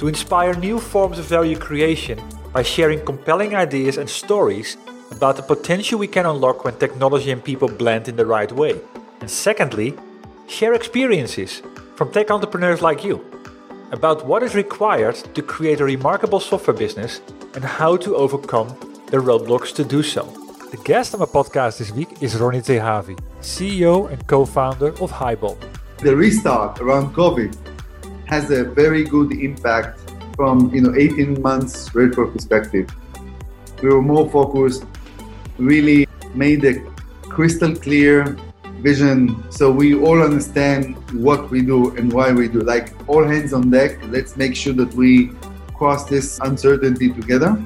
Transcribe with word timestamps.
to 0.00 0.08
inspire 0.08 0.54
new 0.54 0.80
forms 0.80 1.18
of 1.18 1.26
value 1.26 1.58
creation 1.58 2.18
by 2.54 2.62
sharing 2.62 3.04
compelling 3.04 3.54
ideas 3.54 3.98
and 3.98 4.08
stories 4.08 4.78
about 5.10 5.36
the 5.36 5.42
potential 5.42 5.98
we 5.98 6.06
can 6.08 6.24
unlock 6.24 6.64
when 6.64 6.74
technology 6.78 7.30
and 7.30 7.44
people 7.44 7.68
blend 7.68 8.08
in 8.08 8.16
the 8.16 8.24
right 8.24 8.50
way. 8.50 8.80
And 9.20 9.30
secondly, 9.30 9.94
share 10.48 10.72
experiences 10.72 11.62
from 11.96 12.10
tech 12.10 12.30
entrepreneurs 12.30 12.80
like 12.80 13.04
you 13.04 13.22
about 13.92 14.24
what 14.24 14.42
is 14.42 14.54
required 14.54 15.16
to 15.34 15.42
create 15.42 15.80
a 15.80 15.84
remarkable 15.84 16.40
software 16.40 16.76
business 16.76 17.20
and 17.54 17.62
how 17.62 17.98
to 17.98 18.16
overcome 18.16 18.68
the 19.08 19.18
roadblocks 19.18 19.74
to 19.74 19.84
do 19.84 20.02
so. 20.02 20.22
The 20.70 20.78
guest 20.78 21.12
on 21.12 21.20
my 21.20 21.26
podcast 21.26 21.76
this 21.76 21.90
week 21.90 22.22
is 22.22 22.38
Ronnie 22.38 22.62
Zehavi, 22.62 23.18
CEO 23.42 24.10
and 24.10 24.26
co-founder 24.26 24.88
of 25.02 25.12
HiBob. 25.12 25.58
The 25.98 26.16
restart 26.16 26.80
around 26.80 27.12
COVID 27.12 27.69
has 28.30 28.50
a 28.50 28.62
very 28.64 29.02
good 29.04 29.32
impact 29.32 29.98
from 30.36 30.72
you 30.74 30.80
know 30.80 30.94
18 30.94 31.42
months 31.42 31.94
retro 31.94 32.30
perspective. 32.30 32.88
We 33.82 33.88
were 33.88 34.02
more 34.02 34.30
focused, 34.30 34.84
really 35.58 36.06
made 36.34 36.64
a 36.64 36.74
crystal 37.28 37.74
clear 37.74 38.36
vision 38.80 39.18
so 39.50 39.70
we 39.70 39.94
all 39.94 40.22
understand 40.22 40.96
what 41.12 41.50
we 41.50 41.60
do 41.62 41.94
and 41.96 42.12
why 42.12 42.32
we 42.32 42.48
do. 42.48 42.60
Like 42.60 42.94
all 43.08 43.24
hands 43.24 43.52
on 43.52 43.70
deck, 43.70 43.98
let's 44.08 44.36
make 44.36 44.54
sure 44.56 44.72
that 44.74 44.94
we 44.94 45.32
cross 45.74 46.04
this 46.04 46.38
uncertainty 46.40 47.12
together. 47.12 47.62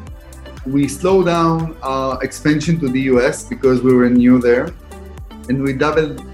We 0.66 0.88
slow 0.88 1.22
down 1.22 1.76
our 1.82 2.22
expansion 2.24 2.80
to 2.80 2.88
the 2.88 3.02
US 3.12 3.44
because 3.44 3.82
we 3.82 3.92
were 3.94 4.08
new 4.08 4.40
there 4.40 4.72
and 5.48 5.62
we 5.62 5.74
doubled 5.74 6.24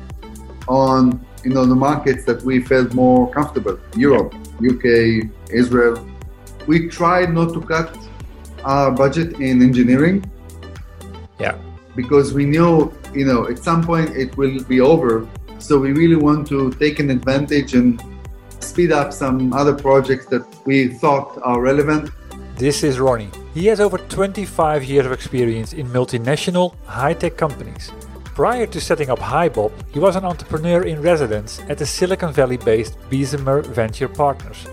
on 0.68 1.26
you 1.44 1.50
know 1.50 1.64
the 1.64 1.74
markets 1.74 2.24
that 2.24 2.42
we 2.42 2.60
felt 2.60 2.94
more 2.94 3.30
comfortable. 3.30 3.78
Europe 3.96 4.34
uk 4.70 4.84
israel. 5.50 5.94
We 6.66 6.88
tried 6.88 7.32
not 7.32 7.52
to 7.54 7.60
cut 7.60 7.96
our 8.64 8.90
budget 8.90 9.40
in 9.40 9.62
engineering. 9.62 10.30
Yeah. 11.38 11.56
Because 11.96 12.32
we 12.32 12.44
knew 12.44 12.92
you 13.14 13.24
know 13.24 13.48
at 13.48 13.58
some 13.58 13.82
point 13.82 14.10
it 14.16 14.36
will 14.36 14.62
be 14.64 14.80
over. 14.80 15.26
So 15.58 15.78
we 15.78 15.92
really 15.92 16.16
want 16.16 16.46
to 16.48 16.70
take 16.72 17.00
an 17.00 17.10
advantage 17.10 17.74
and 17.74 18.02
speed 18.60 18.92
up 18.92 19.12
some 19.12 19.52
other 19.52 19.74
projects 19.74 20.26
that 20.26 20.44
we 20.66 20.88
thought 20.88 21.38
are 21.42 21.60
relevant. 21.60 22.10
This 22.56 22.82
is 22.84 22.98
ronnie. 22.98 23.30
He 23.54 23.66
has 23.66 23.80
over 23.80 23.98
25 23.98 24.84
years 24.84 25.06
of 25.06 25.12
experience 25.12 25.72
in 25.72 25.86
multinational 25.88 26.74
high-tech 26.86 27.36
companies 27.36 27.90
Prior 28.34 28.64
to 28.64 28.80
setting 28.80 29.10
up 29.10 29.18
HiBob, 29.18 29.72
he 29.92 29.98
was 29.98 30.14
an 30.14 30.24
entrepreneur 30.24 30.84
in 30.84 31.02
residence 31.02 31.60
at 31.68 31.78
the 31.78 31.84
Silicon 31.84 32.32
Valley 32.32 32.56
based 32.56 32.96
Bessemer 33.10 33.60
Venture 33.62 34.08
Partners. 34.08 34.68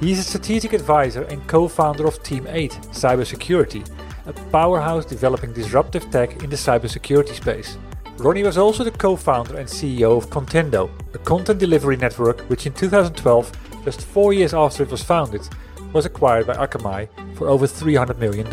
He 0.00 0.10
is 0.10 0.18
a 0.18 0.24
strategic 0.24 0.72
advisor 0.72 1.22
and 1.22 1.46
co 1.46 1.68
founder 1.68 2.06
of 2.06 2.20
Team 2.24 2.46
8 2.48 2.72
Cybersecurity, 2.90 3.88
a 4.26 4.32
powerhouse 4.50 5.04
developing 5.04 5.52
disruptive 5.52 6.10
tech 6.10 6.42
in 6.42 6.50
the 6.50 6.56
cybersecurity 6.56 7.34
space. 7.34 7.78
Ronnie 8.18 8.42
was 8.42 8.58
also 8.58 8.82
the 8.82 8.90
co 8.90 9.14
founder 9.14 9.56
and 9.56 9.68
CEO 9.68 10.18
of 10.18 10.28
Contendo, 10.28 10.90
a 11.14 11.18
content 11.18 11.60
delivery 11.60 11.96
network 11.96 12.40
which 12.50 12.66
in 12.66 12.72
2012, 12.72 13.84
just 13.84 14.02
four 14.02 14.32
years 14.32 14.52
after 14.52 14.82
it 14.82 14.90
was 14.90 15.02
founded, 15.02 15.48
was 15.92 16.06
acquired 16.06 16.48
by 16.48 16.54
Akamai 16.54 17.08
for 17.36 17.48
over 17.48 17.66
$300 17.66 18.18
million. 18.18 18.48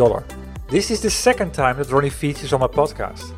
This 0.69 0.91
is 0.91 1.01
the 1.01 1.09
second 1.09 1.53
time 1.55 1.77
that 1.77 1.91
Ronnie 1.91 2.11
features 2.11 2.53
on 2.53 2.59
my 2.59 2.67
podcast 2.67 3.33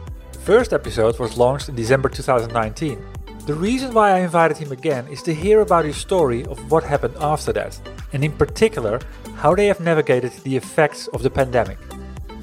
first 0.49 0.73
episode 0.73 1.19
was 1.19 1.37
launched 1.37 1.69
in 1.69 1.75
December 1.75 2.09
2019. 2.09 2.99
The 3.45 3.53
reason 3.53 3.93
why 3.93 4.13
I 4.13 4.21
invited 4.21 4.57
him 4.57 4.71
again 4.71 5.07
is 5.07 5.21
to 5.21 5.31
hear 5.31 5.61
about 5.61 5.85
his 5.85 5.95
story 5.95 6.43
of 6.45 6.71
what 6.71 6.83
happened 6.83 7.13
after 7.19 7.53
that, 7.53 7.79
and 8.13 8.23
in 8.23 8.31
particular, 8.31 8.99
how 9.35 9.53
they 9.53 9.67
have 9.67 9.79
navigated 9.79 10.31
the 10.43 10.57
effects 10.57 11.05
of 11.09 11.21
the 11.21 11.29
pandemic. 11.29 11.77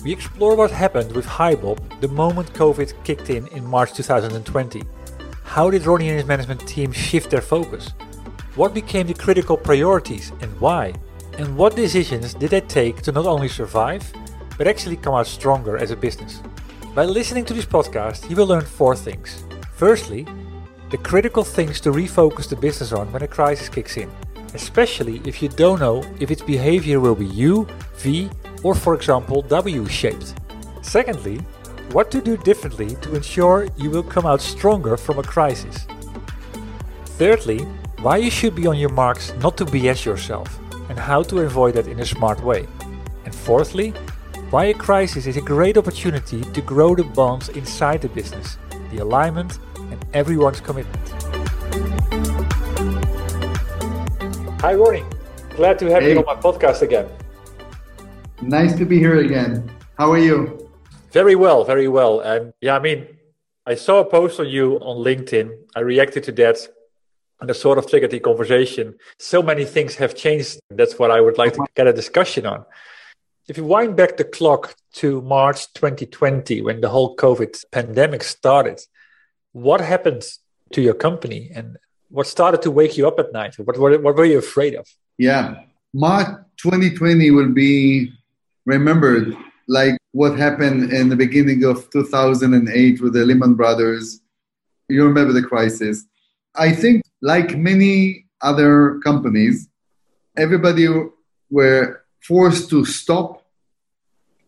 We 0.05 0.12
explore 0.12 0.55
what 0.55 0.71
happened 0.71 1.11
with 1.16 1.27
HiBob 1.27 2.00
the 2.00 2.06
moment 2.06 2.53
COVID 2.53 2.95
kicked 3.03 3.28
in 3.28 3.49
in 3.49 3.66
March 3.66 3.93
2020. 3.95 4.84
How 5.43 5.69
did 5.69 5.84
Ronnie 5.84 6.11
and 6.11 6.19
his 6.19 6.28
management 6.28 6.61
team 6.61 6.93
shift 6.93 7.31
their 7.31 7.41
focus? 7.41 7.89
What 8.55 8.72
became 8.72 9.09
the 9.09 9.15
critical 9.15 9.56
priorities 9.56 10.31
and 10.43 10.61
why? 10.61 10.95
And 11.39 11.56
what 11.56 11.75
decisions 11.75 12.34
did 12.34 12.50
they 12.50 12.61
take 12.61 13.03
to 13.03 13.11
not 13.11 13.27
only 13.27 13.49
survive, 13.49 14.05
but 14.56 14.69
actually 14.69 14.97
come 14.97 15.15
out 15.15 15.27
stronger 15.27 15.77
as 15.77 15.91
a 15.91 15.97
business? 15.97 16.41
By 16.97 17.05
listening 17.05 17.45
to 17.45 17.53
this 17.53 17.67
podcast, 17.67 18.31
you 18.31 18.37
will 18.37 18.47
learn 18.47 18.65
four 18.65 18.97
things. 18.97 19.45
Firstly, 19.75 20.27
the 20.89 20.97
critical 20.97 21.45
things 21.45 21.79
to 21.83 21.91
refocus 21.91 22.49
the 22.49 22.57
business 22.57 22.91
on 22.93 23.12
when 23.12 23.21
a 23.21 23.29
crisis 23.29 23.69
kicks 23.69 23.99
in, 23.99 24.11
especially 24.55 25.21
if 25.27 25.43
you 25.43 25.51
don't 25.51 25.81
know 25.81 26.03
if 26.21 26.31
its 26.31 26.41
behavior 26.41 26.99
will 26.99 27.15
be 27.15 27.27
U, 27.27 27.69
V, 27.97 28.31
or 28.62 28.75
for 28.75 28.95
example 28.95 29.43
W 29.43 29.84
shaped. 29.84 30.33
Secondly, 30.81 31.37
what 31.93 32.11
to 32.12 32.23
do 32.23 32.39
differently 32.39 32.97
to 33.03 33.15
ensure 33.15 33.69
you 33.77 33.91
will 33.91 34.03
come 34.03 34.25
out 34.25 34.41
stronger 34.41 34.97
from 34.97 35.19
a 35.19 35.23
crisis. 35.23 35.87
Thirdly, 37.19 37.59
why 38.01 38.17
you 38.17 38.31
should 38.31 38.55
be 38.55 38.67
on 38.67 38.78
your 38.78 38.95
marks 39.05 39.34
not 39.43 39.59
to 39.59 39.67
BS 39.67 40.07
yourself 40.07 40.59
and 40.89 40.99
how 40.99 41.23
to 41.25 41.41
avoid 41.41 41.75
that 41.75 41.89
in 41.89 42.01
a 42.01 42.07
smart 42.07 42.43
way. 42.43 42.67
And 43.27 43.34
fourthly, 43.34 43.93
why 44.51 44.67
a 44.67 44.75
crisis 44.75 45.27
is 45.27 45.37
a 45.37 45.41
great 45.41 45.77
opportunity 45.77 46.41
to 46.43 46.61
grow 46.61 46.95
the 46.95 47.03
bonds 47.03 47.49
inside 47.51 48.01
the 48.01 48.09
business, 48.09 48.59
the 48.93 48.99
alignment, 48.99 49.59
and 49.77 50.05
everyone's 50.12 50.61
commitment. 50.61 51.09
Hi, 54.61 54.75
Ronnie. 54.75 55.05
Glad 55.57 55.79
to 55.81 55.87
have 55.87 56.03
hey. 56.03 56.12
you 56.12 56.19
on 56.19 56.25
my 56.27 56.41
podcast 56.41 56.83
again. 56.83 57.09
Nice 58.41 58.77
to 58.77 58.84
be 58.84 58.99
here 58.99 59.19
again. 59.19 59.69
How 59.99 60.12
are 60.12 60.19
you? 60.19 60.71
Very 61.11 61.34
well, 61.34 61.65
very 61.65 61.89
well. 61.89 62.21
And 62.21 62.53
yeah, 62.61 62.77
I 62.77 62.78
mean, 62.78 63.07
I 63.67 63.75
saw 63.75 64.01
a 64.01 64.05
post 64.05 64.39
on 64.39 64.49
you 64.49 64.77
on 64.77 65.03
LinkedIn. 65.03 65.51
I 65.75 65.81
reacted 65.81 66.23
to 66.25 66.33
that 66.33 66.59
and 67.41 67.51
it 67.51 67.55
sort 67.55 67.78
of 67.78 67.89
triggered 67.91 68.13
the 68.13 68.21
conversation. 68.21 68.95
So 69.19 69.43
many 69.43 69.65
things 69.65 69.97
have 69.97 70.15
changed. 70.15 70.61
That's 70.71 70.99
what 70.99 71.11
I 71.11 71.21
would 71.21 71.37
like 71.37 71.55
to 71.55 71.63
uh-huh. 71.63 71.73
get 71.75 71.87
a 71.89 71.93
discussion 71.93 72.47
on. 72.47 72.65
If 73.49 73.57
you 73.57 73.65
wind 73.65 73.95
back 73.95 74.17
the 74.17 74.25
clock 74.25 74.75
to 74.95 75.23
March 75.23 75.73
2020, 75.75 76.62
when 76.62 76.81
the 76.81 76.89
whole 76.89 77.15
COVID 77.17 77.65
pandemic 77.71 78.25
started, 78.25 78.81
what 79.53 79.81
happened 79.81 80.25
to 80.73 80.83
your 80.83 80.95
company 80.95 81.53
and 81.55 81.77
what 82.09 82.27
started 82.27 82.61
to 82.62 82.73
wake 82.73 82.97
you 82.97 83.07
up 83.07 83.21
at 83.21 83.33
night? 83.33 83.57
What, 83.59 83.79
what, 83.79 84.03
what 84.03 84.17
were 84.17 84.25
you 84.25 84.39
afraid 84.39 84.75
of? 84.75 84.89
Yeah, 85.17 85.62
March 85.95 86.27
2020 86.57 87.31
will 87.31 87.53
be 87.53 88.12
remembered 88.65 89.37
like 89.69 89.97
what 90.11 90.37
happened 90.37 90.93
in 90.93 91.09
the 91.09 91.17
beginning 91.17 91.65
of 91.65 91.89
2008 91.91 93.01
with 93.01 93.13
the 93.13 93.25
Lehman 93.25 93.55
Brothers. 93.55 94.21
You 94.89 95.05
remember 95.05 95.33
the 95.33 95.43
crisis. 95.43 96.05
I 96.57 96.72
think, 96.72 97.03
like 97.22 97.57
many 97.57 98.27
other 98.41 98.98
companies, 99.04 99.69
everybody 100.37 100.89
were 101.48 102.06
forced 102.27 102.71
to 102.71 102.84
stop 102.84 103.45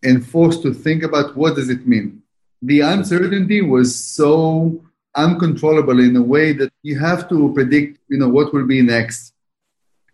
and 0.03 0.27
forced 0.27 0.63
to 0.63 0.73
think 0.73 1.03
about 1.03 1.37
what 1.37 1.57
does 1.57 1.71
it 1.71 1.87
mean. 1.87 2.23
The 2.63 2.81
uncertainty 2.81 3.63
was 3.63 3.95
so 3.95 4.83
uncontrollable 5.15 6.01
in 6.01 6.17
a 6.17 6.23
way 6.23 6.53
that 6.53 6.73
you 6.83 6.99
have 6.99 7.29
to 7.29 7.53
predict, 7.55 7.99
you 8.09 8.19
know, 8.19 8.29
what 8.29 8.53
will 8.53 8.67
be 8.67 8.83
next. 8.83 9.33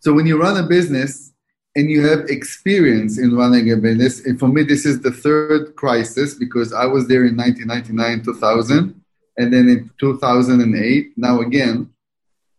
So 0.01 0.13
when 0.13 0.27
you 0.27 0.41
run 0.41 0.57
a 0.57 0.67
business 0.67 1.33
and 1.77 1.91
you 1.91 2.07
have 2.07 2.27
experience 2.29 3.19
in 3.19 3.35
running 3.35 3.73
a 3.73 3.77
business, 3.77 4.25
and 4.25 4.39
for 4.39 4.49
me 4.49 4.63
this 4.63 4.85
is 4.85 5.01
the 5.01 5.11
third 5.11 5.75
crisis 5.77 6.35
because 6.35 6.73
I 6.73 6.87
was 6.87 7.09
there 7.09 7.25
in 7.25 7.37
1999, 7.37 8.25
2000, 8.25 9.01
and 9.39 9.53
then 9.53 9.69
in 9.69 9.91
2008, 9.99 11.13
now 11.17 11.41
again, 11.41 11.91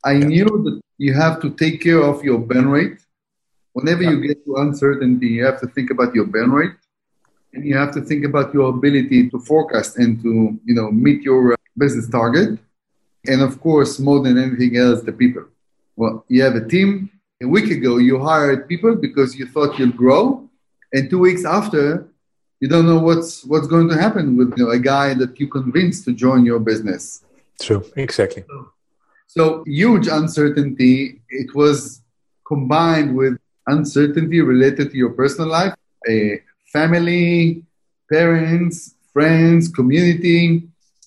I 0.04 0.18
knew 0.18 0.46
that 0.46 0.82
you 0.98 1.14
have 1.14 1.42
to 1.42 1.52
take 1.52 1.82
care 1.82 2.04
of 2.04 2.24
your 2.24 2.40
burn 2.40 2.68
rate 2.68 3.05
Whenever 3.76 4.04
you 4.04 4.22
get 4.26 4.38
to 4.46 4.56
uncertainty, 4.56 5.28
you 5.28 5.44
have 5.44 5.60
to 5.60 5.68
think 5.68 5.92
about 5.92 6.16
your 6.16 6.26
burn 6.26 6.50
rate, 6.50 6.78
and 7.54 7.66
you 7.66 7.76
have 7.76 7.92
to 7.96 8.02
think 8.10 8.24
about 8.24 8.54
your 8.54 8.70
ability 8.70 9.30
to 9.30 9.38
forecast 9.38 9.98
and 9.98 10.12
to 10.24 10.32
you 10.64 10.76
know 10.78 10.90
meet 10.92 11.22
your 11.24 11.42
uh, 11.54 11.56
business 11.78 12.08
target. 12.08 12.58
And 13.28 13.42
of 13.42 13.60
course, 13.60 14.00
more 14.00 14.22
than 14.24 14.38
anything 14.38 14.78
else, 14.78 15.02
the 15.02 15.12
people. 15.12 15.44
Well, 15.98 16.24
you 16.30 16.42
have 16.44 16.56
a 16.56 16.66
team. 16.66 17.10
A 17.44 17.48
week 17.56 17.70
ago, 17.70 17.98
you 17.98 18.16
hired 18.18 18.70
people 18.70 18.96
because 18.96 19.36
you 19.36 19.46
thought 19.46 19.78
you'll 19.78 20.00
grow, 20.06 20.50
And 20.94 21.10
two 21.10 21.20
weeks 21.20 21.44
after, 21.44 22.08
you 22.62 22.70
don't 22.70 22.88
know 22.92 23.02
what's 23.10 23.44
what's 23.52 23.68
going 23.68 23.90
to 23.90 23.98
happen 24.06 24.38
with 24.40 24.50
you 24.56 24.64
know, 24.64 24.72
a 24.72 24.80
guy 24.80 25.08
that 25.22 25.38
you 25.40 25.48
convinced 25.60 26.06
to 26.06 26.12
join 26.26 26.42
your 26.52 26.62
business. 26.72 27.04
True, 27.60 27.84
exactly. 27.98 28.46
So 29.28 29.44
huge 29.68 30.08
uncertainty. 30.08 30.96
It 31.28 31.50
was 31.54 31.76
combined 32.48 33.12
with 33.22 33.36
uncertainty 33.68 34.42
related 34.42 34.92
to 34.92 34.98
your 34.98 35.12
personal 35.12 35.50
life, 35.50 35.74
a 36.08 36.42
family, 36.72 37.64
parents, 38.12 38.96
friends, 39.14 39.68
community. 39.70 40.64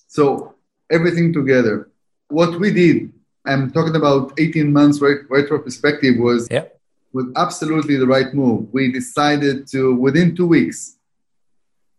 So 0.07 0.55
everything 0.89 1.33
together. 1.33 1.89
What 2.29 2.59
we 2.59 2.71
did, 2.71 3.13
I'm 3.45 3.71
talking 3.71 3.95
about 3.95 4.33
18 4.39 4.71
months 4.71 4.99
retro 5.01 5.59
perspective, 5.59 6.15
was 6.17 6.47
yeah. 6.51 6.65
was 7.13 7.25
absolutely 7.35 7.97
the 7.97 8.07
right 8.07 8.33
move. 8.33 8.67
We 8.71 8.91
decided 8.91 9.67
to 9.71 9.95
within 9.95 10.35
two 10.35 10.47
weeks 10.47 10.97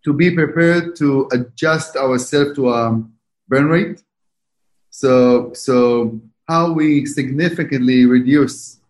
to 0.04 0.12
be 0.12 0.30
prepared 0.30 0.96
to 0.96 1.28
adjust 1.32 1.96
ourselves 1.96 2.54
to 2.56 2.70
a 2.70 3.02
burn 3.48 3.68
rate. 3.68 4.02
So 4.90 5.52
so 5.54 6.20
how 6.48 6.72
we 6.72 7.06
significantly 7.06 8.06
reduce 8.06 8.80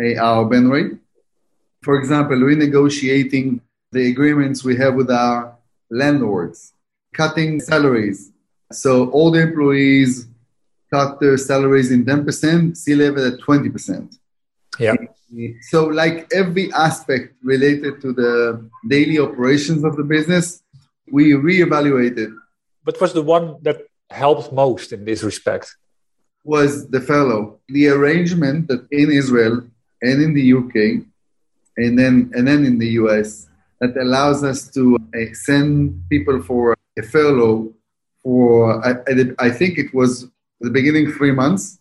a, 0.00 0.16
our 0.16 0.44
burn 0.44 0.68
rate. 0.68 0.92
For 1.82 1.98
example, 1.98 2.36
renegotiating 2.36 3.60
the 3.92 4.10
agreements 4.10 4.64
we 4.64 4.76
have 4.76 4.94
with 4.94 5.10
our 5.10 5.56
landlords, 5.90 6.72
cutting 7.14 7.60
salaries. 7.60 8.32
So 8.72 9.10
all 9.10 9.30
the 9.30 9.40
employees 9.40 10.26
cut 10.92 11.20
their 11.20 11.36
salaries 11.36 11.90
in 11.90 12.04
10%, 12.04 12.76
C 12.76 12.94
level 12.94 13.26
at 13.26 13.40
20%. 13.40 14.16
Yeah. 14.78 14.94
So, 15.62 15.84
like 15.84 16.26
every 16.32 16.72
aspect 16.72 17.34
related 17.42 18.00
to 18.00 18.12
the 18.12 18.68
daily 18.86 19.18
operations 19.18 19.84
of 19.84 19.96
the 19.96 20.04
business, 20.04 20.62
we 21.10 21.32
reevaluated. 21.32 22.34
But 22.84 23.00
was 23.00 23.12
the 23.12 23.22
one 23.22 23.56
that 23.62 23.82
helped 24.10 24.52
most 24.52 24.92
in 24.92 25.04
this 25.04 25.22
respect? 25.22 25.76
Was 26.44 26.88
the 26.88 27.00
furlough. 27.00 27.60
the 27.68 27.88
arrangement 27.88 28.68
that 28.68 28.86
in 28.90 29.10
Israel 29.10 29.62
and 30.00 30.22
in 30.22 30.32
the 30.32 30.46
UK, 30.60 31.04
and 31.78 31.98
then 31.98 32.30
and 32.34 32.46
then 32.46 32.64
in 32.64 32.78
the 32.78 32.90
US, 33.02 33.48
that 33.80 33.96
allows 33.96 34.44
us 34.44 34.70
to 34.72 34.98
uh, 35.14 35.18
send 35.32 36.04
people 36.10 36.42
for 36.42 36.76
a 36.98 37.02
furlough 37.02 37.72
for 38.22 38.84
I, 38.86 38.94
I 39.38 39.50
think 39.50 39.78
it 39.78 39.94
was 39.94 40.28
the 40.60 40.70
beginning 40.70 41.12
three 41.12 41.32
months, 41.32 41.78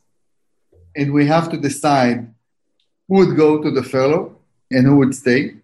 and 0.96 1.12
we 1.12 1.26
have 1.26 1.50
to 1.52 1.58
decide 1.58 2.34
who 3.08 3.16
would 3.18 3.36
go 3.36 3.62
to 3.62 3.72
the 3.72 3.84
furlough 3.84 4.36
and 4.72 4.86
who 4.86 4.98
would 4.98 5.16
stay. 5.16 5.56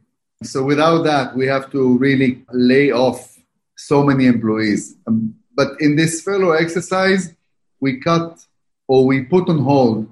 So 0.43 0.63
without 0.63 1.03
that, 1.03 1.35
we 1.35 1.45
have 1.47 1.71
to 1.71 1.97
really 1.97 2.43
lay 2.51 2.91
off 2.91 3.37
so 3.77 4.03
many 4.03 4.25
employees. 4.25 4.95
Um, 5.07 5.35
but 5.55 5.79
in 5.79 5.95
this 5.95 6.21
furlough 6.21 6.51
exercise, 6.51 7.33
we 7.79 7.99
cut 7.99 8.43
or 8.87 9.05
we 9.05 9.23
put 9.23 9.49
on 9.49 9.59
hold 9.59 10.07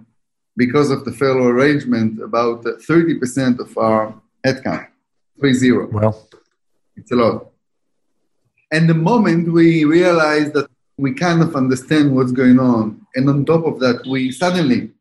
because 0.57 0.91
of 0.91 1.05
the 1.05 1.11
furlough 1.11 1.47
arrangement 1.47 2.21
about 2.21 2.63
30% 2.63 3.59
of 3.59 3.77
our 3.77 4.13
headcount. 4.45 4.87
Three 5.39 5.53
zero. 5.53 5.87
Well, 5.91 6.27
it's 6.95 7.11
a 7.11 7.15
lot. 7.15 7.51
And 8.71 8.89
the 8.89 8.93
moment 8.93 9.51
we 9.51 9.85
realized 9.85 10.53
that 10.53 10.69
we 10.97 11.13
kind 11.13 11.41
of 11.41 11.55
understand 11.55 12.15
what's 12.15 12.31
going 12.31 12.59
on, 12.59 13.05
and 13.15 13.27
on 13.29 13.45
top 13.45 13.65
of 13.65 13.79
that, 13.79 14.05
we 14.07 14.31
suddenly 14.31 14.91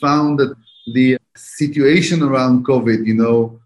found 0.00 0.38
that 0.38 0.54
the 0.94 1.18
situation 1.36 2.22
around 2.22 2.64
COVID, 2.66 3.06
you 3.06 3.14
know, 3.14 3.60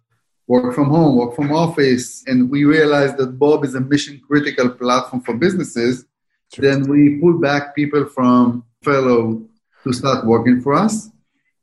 work 0.47 0.75
from 0.75 0.89
home, 0.91 1.17
work 1.17 1.35
from 1.35 1.53
office, 1.53 2.25
and 2.27 2.51
we 2.51 2.65
realized 2.65 3.17
that 3.19 3.39
Bob 3.39 3.65
is 3.65 3.75
a 3.75 3.81
mission 3.81 4.21
critical 4.27 4.69
platform 4.71 5.23
for 5.23 5.35
businesses, 5.35 6.05
sure. 6.53 6.65
then 6.65 6.89
we 6.89 7.19
pull 7.21 7.39
back 7.39 7.75
people 7.75 8.07
from 8.07 8.65
furlough 8.83 9.43
to 9.85 9.93
start 9.93 10.25
working 10.25 10.61
for 10.61 10.75
us. 10.75 11.11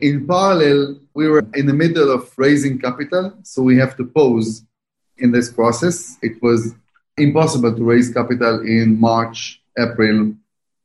In 0.04 0.28
parallel, 0.28 1.00
we 1.14 1.30
were 1.30 1.46
in 1.54 1.66
the 1.66 1.74
middle 1.74 2.12
of 2.12 2.30
raising 2.38 2.78
capital, 2.78 3.34
so 3.44 3.62
we 3.62 3.78
have 3.78 3.96
to 3.96 4.04
pause 4.04 4.66
in 5.18 5.32
this 5.32 5.50
process. 5.50 6.18
It 6.22 6.44
was 6.44 6.76
impossible 7.18 7.74
to 7.74 7.84
raise 7.86 8.14
capital 8.14 8.60
in 8.68 9.00
March, 9.00 9.62
April 9.80 10.36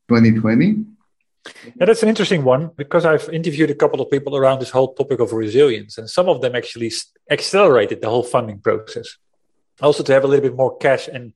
2020. 0.09 0.85
Yeah, 1.75 1.87
that's 1.87 2.05
an 2.05 2.09
interesting 2.09 2.45
one 2.45 2.71
because 2.77 3.05
I've 3.05 3.29
interviewed 3.31 3.71
a 3.71 3.75
couple 3.75 4.01
of 4.01 4.09
people 4.09 4.37
around 4.37 4.61
this 4.61 4.71
whole 4.71 4.95
topic 4.95 5.19
of 5.19 5.33
resilience, 5.33 5.99
and 5.99 6.09
some 6.09 6.29
of 6.29 6.41
them 6.41 6.55
actually 6.55 6.93
accelerated 7.29 8.01
the 8.01 8.09
whole 8.09 8.23
funding 8.23 8.61
process. 8.61 9.17
Also, 9.81 10.05
to 10.05 10.13
have 10.13 10.23
a 10.23 10.29
little 10.29 10.49
bit 10.49 10.57
more 10.57 10.77
cash 10.79 11.09
and 11.09 11.33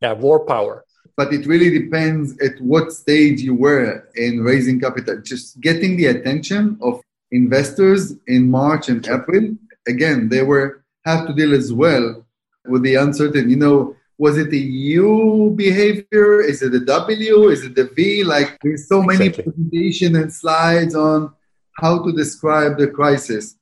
yeah, 0.00 0.12
war 0.12 0.46
power. 0.46 0.84
But 1.16 1.32
it 1.34 1.46
really 1.46 1.76
depends 1.80 2.38
at 2.38 2.60
what 2.60 2.92
stage 2.92 3.40
you 3.40 3.56
were 3.56 4.08
in 4.14 4.44
raising 4.44 4.78
capital. 4.78 5.20
Just 5.20 5.60
getting 5.60 5.96
the 5.96 6.06
attention 6.06 6.78
of 6.80 7.00
investors 7.30 8.14
in 8.26 8.50
March 8.50 8.88
and 8.88 9.06
April. 9.06 9.56
Again, 9.86 10.28
they 10.28 10.42
were 10.42 10.84
have 11.04 11.26
to 11.26 11.34
deal 11.34 11.54
as 11.54 11.72
well 11.72 12.24
with 12.66 12.82
the 12.82 12.94
uncertain. 12.94 13.50
You 13.50 13.56
know, 13.56 13.96
was 14.18 14.38
it 14.38 14.52
a 14.52 14.56
U 14.56 15.52
behavior? 15.56 16.40
Is 16.40 16.62
it 16.62 16.74
a 16.74 16.80
W? 16.80 17.48
Is 17.48 17.64
it 17.64 17.78
a 17.78 17.84
V? 17.84 18.24
Like 18.24 18.58
there's 18.62 18.88
so 18.88 19.02
many 19.02 19.26
exactly. 19.26 19.52
presentation 19.52 20.16
and 20.16 20.32
slides 20.32 20.94
on 20.94 21.32
how 21.78 22.02
to 22.04 22.12
describe 22.12 22.78
the 22.78 22.88
crisis. 22.88 23.56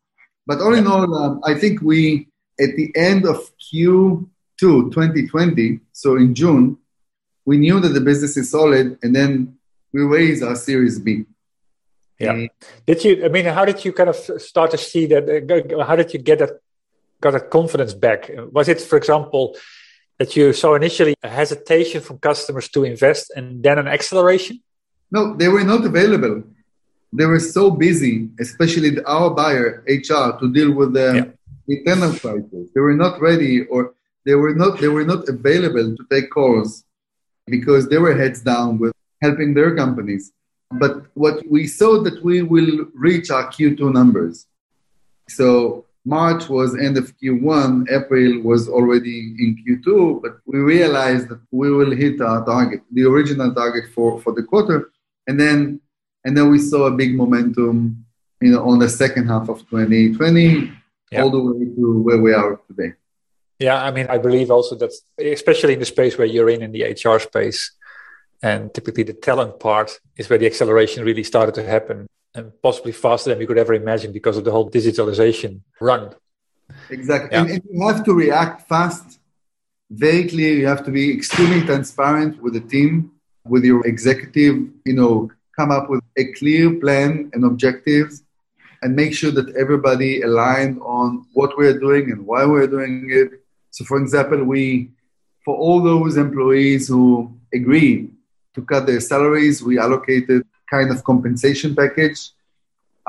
But 0.46 0.60
all 0.60 0.74
in 0.74 0.86
all, 0.86 1.14
um, 1.14 1.40
I 1.44 1.54
think 1.54 1.80
we 1.82 2.28
at 2.60 2.76
the 2.76 2.92
end 2.96 3.26
of 3.26 3.38
Q2 3.72 4.28
2020, 4.60 5.80
so 5.92 6.16
in 6.16 6.34
June, 6.34 6.78
we 7.44 7.58
knew 7.58 7.80
that 7.80 7.88
the 7.88 8.00
business 8.00 8.36
is 8.36 8.50
solid, 8.50 8.98
and 9.02 9.14
then 9.16 9.56
we 9.92 10.02
raised 10.02 10.42
our 10.42 10.54
Series 10.54 10.98
B. 10.98 11.24
Yeah. 12.22 12.46
did 12.86 13.04
you? 13.04 13.24
I 13.24 13.28
mean, 13.28 13.46
how 13.46 13.64
did 13.64 13.84
you 13.84 13.92
kind 13.92 14.08
of 14.08 14.16
start 14.16 14.70
to 14.72 14.78
see 14.78 15.06
that? 15.06 15.24
Uh, 15.28 15.84
how 15.84 15.96
did 15.96 16.12
you 16.12 16.20
get 16.20 16.38
that? 16.38 16.52
Got 17.20 17.32
that 17.32 17.50
confidence 17.50 17.94
back? 17.94 18.30
Was 18.50 18.68
it, 18.68 18.80
for 18.80 18.96
example? 18.96 19.56
that 20.22 20.36
you 20.36 20.52
saw 20.52 20.74
initially 20.74 21.14
a 21.22 21.28
hesitation 21.28 22.00
from 22.00 22.16
customers 22.18 22.68
to 22.68 22.84
invest 22.84 23.32
and 23.36 23.62
then 23.64 23.76
an 23.82 23.88
acceleration? 23.88 24.60
No, 25.10 25.34
they 25.34 25.48
were 25.48 25.64
not 25.64 25.84
available. 25.84 26.44
They 27.12 27.26
were 27.26 27.40
so 27.40 27.70
busy, 27.86 28.14
especially 28.40 28.90
our 29.04 29.30
buyer, 29.30 29.84
HR, 29.86 30.28
to 30.40 30.46
deal 30.58 30.70
with 30.72 30.90
the 30.94 31.08
yeah. 31.18 31.76
internal 31.76 32.12
crisis. 32.22 32.64
They 32.74 32.80
were 32.80 32.98
not 33.04 33.20
ready 33.20 33.64
or 33.72 33.94
they 34.24 34.36
were 34.42 34.54
not 34.54 34.72
they 34.82 34.92
were 34.96 35.04
not 35.12 35.28
available 35.28 35.88
to 35.98 36.02
take 36.12 36.30
calls 36.30 36.84
because 37.46 37.88
they 37.88 37.98
were 37.98 38.14
heads 38.22 38.40
down 38.40 38.78
with 38.78 38.92
helping 39.20 39.50
their 39.54 39.74
companies. 39.82 40.32
But 40.78 41.06
what 41.14 41.46
we 41.48 41.66
saw 41.66 42.02
that 42.02 42.22
we 42.24 42.42
will 42.42 42.86
reach 42.94 43.30
our 43.30 43.46
Q2 43.50 43.92
numbers. 43.92 44.46
So 45.28 45.84
March 46.04 46.48
was 46.48 46.76
end 46.76 46.98
of 46.98 47.16
Q1, 47.18 47.90
April 47.90 48.42
was 48.42 48.68
already 48.68 49.34
in 49.38 49.56
Q2, 49.62 50.20
but 50.22 50.38
we 50.46 50.58
realized 50.58 51.28
that 51.28 51.40
we 51.50 51.70
will 51.70 51.94
hit 51.94 52.20
our 52.20 52.44
target, 52.44 52.82
the 52.92 53.04
original 53.04 53.54
target 53.54 53.84
for, 53.94 54.20
for 54.20 54.32
the 54.32 54.42
quarter. 54.42 54.90
And 55.26 55.38
then 55.38 55.80
and 56.24 56.36
then 56.36 56.50
we 56.50 56.58
saw 56.58 56.86
a 56.86 56.90
big 56.90 57.16
momentum 57.16 58.04
you 58.40 58.50
know, 58.50 58.68
on 58.68 58.78
the 58.78 58.88
second 58.88 59.28
half 59.28 59.48
of 59.48 59.58
2020, 59.70 60.72
yeah. 61.10 61.22
all 61.22 61.30
the 61.30 61.40
way 61.40 61.64
to 61.76 62.02
where 62.02 62.20
we 62.20 62.32
are 62.32 62.60
today. 62.68 62.94
Yeah, 63.58 63.82
I 63.82 63.92
mean, 63.92 64.08
I 64.08 64.18
believe 64.18 64.50
also 64.50 64.74
that, 64.76 64.92
especially 65.18 65.74
in 65.74 65.78
the 65.78 65.86
space 65.86 66.18
where 66.18 66.26
you're 66.26 66.50
in, 66.50 66.62
in 66.62 66.72
the 66.72 66.82
HR 66.82 67.20
space, 67.20 67.70
and 68.42 68.74
typically 68.74 69.04
the 69.04 69.12
talent 69.12 69.60
part 69.60 70.00
is 70.16 70.28
where 70.28 70.38
the 70.38 70.46
acceleration 70.46 71.04
really 71.04 71.22
started 71.22 71.54
to 71.54 71.64
happen 71.64 72.08
and 72.34 72.52
possibly 72.62 72.92
faster 72.92 73.30
than 73.30 73.38
we 73.38 73.46
could 73.46 73.58
ever 73.58 73.74
imagine 73.74 74.12
because 74.12 74.36
of 74.36 74.44
the 74.44 74.50
whole 74.50 74.70
digitalization 74.70 75.60
run. 75.80 76.14
Exactly. 76.90 77.30
Yeah. 77.32 77.42
And, 77.42 77.50
and, 77.50 77.62
you 77.70 77.86
have 77.86 78.04
to 78.04 78.14
react 78.14 78.68
fast, 78.68 79.20
very 79.90 80.26
clear. 80.28 80.54
You 80.54 80.66
have 80.66 80.84
to 80.86 80.90
be 80.90 81.12
extremely 81.12 81.60
transparent 81.64 82.42
with 82.42 82.54
the 82.54 82.60
team, 82.60 83.12
with 83.46 83.64
your 83.64 83.86
executive, 83.86 84.56
you 84.84 84.94
know, 84.94 85.30
come 85.56 85.70
up 85.70 85.90
with 85.90 86.02
a 86.16 86.32
clear 86.32 86.74
plan 86.80 87.30
and 87.34 87.44
objectives 87.44 88.22
and 88.82 88.96
make 88.96 89.14
sure 89.14 89.30
that 89.30 89.54
everybody 89.54 90.22
aligned 90.22 90.80
on 90.80 91.26
what 91.34 91.56
we're 91.56 91.78
doing 91.78 92.10
and 92.10 92.26
why 92.26 92.44
we're 92.46 92.66
doing 92.66 93.08
it. 93.10 93.44
So, 93.70 93.84
for 93.84 93.98
example, 93.98 94.42
we, 94.42 94.90
for 95.44 95.54
all 95.56 95.82
those 95.82 96.16
employees 96.16 96.88
who 96.88 97.38
agree 97.52 98.11
to 98.54 98.62
cut 98.62 98.86
their 98.86 99.00
salaries, 99.00 99.62
we 99.62 99.78
allocated 99.78 100.42
kind 100.70 100.90
of 100.90 101.04
compensation 101.04 101.74
package 101.74 102.30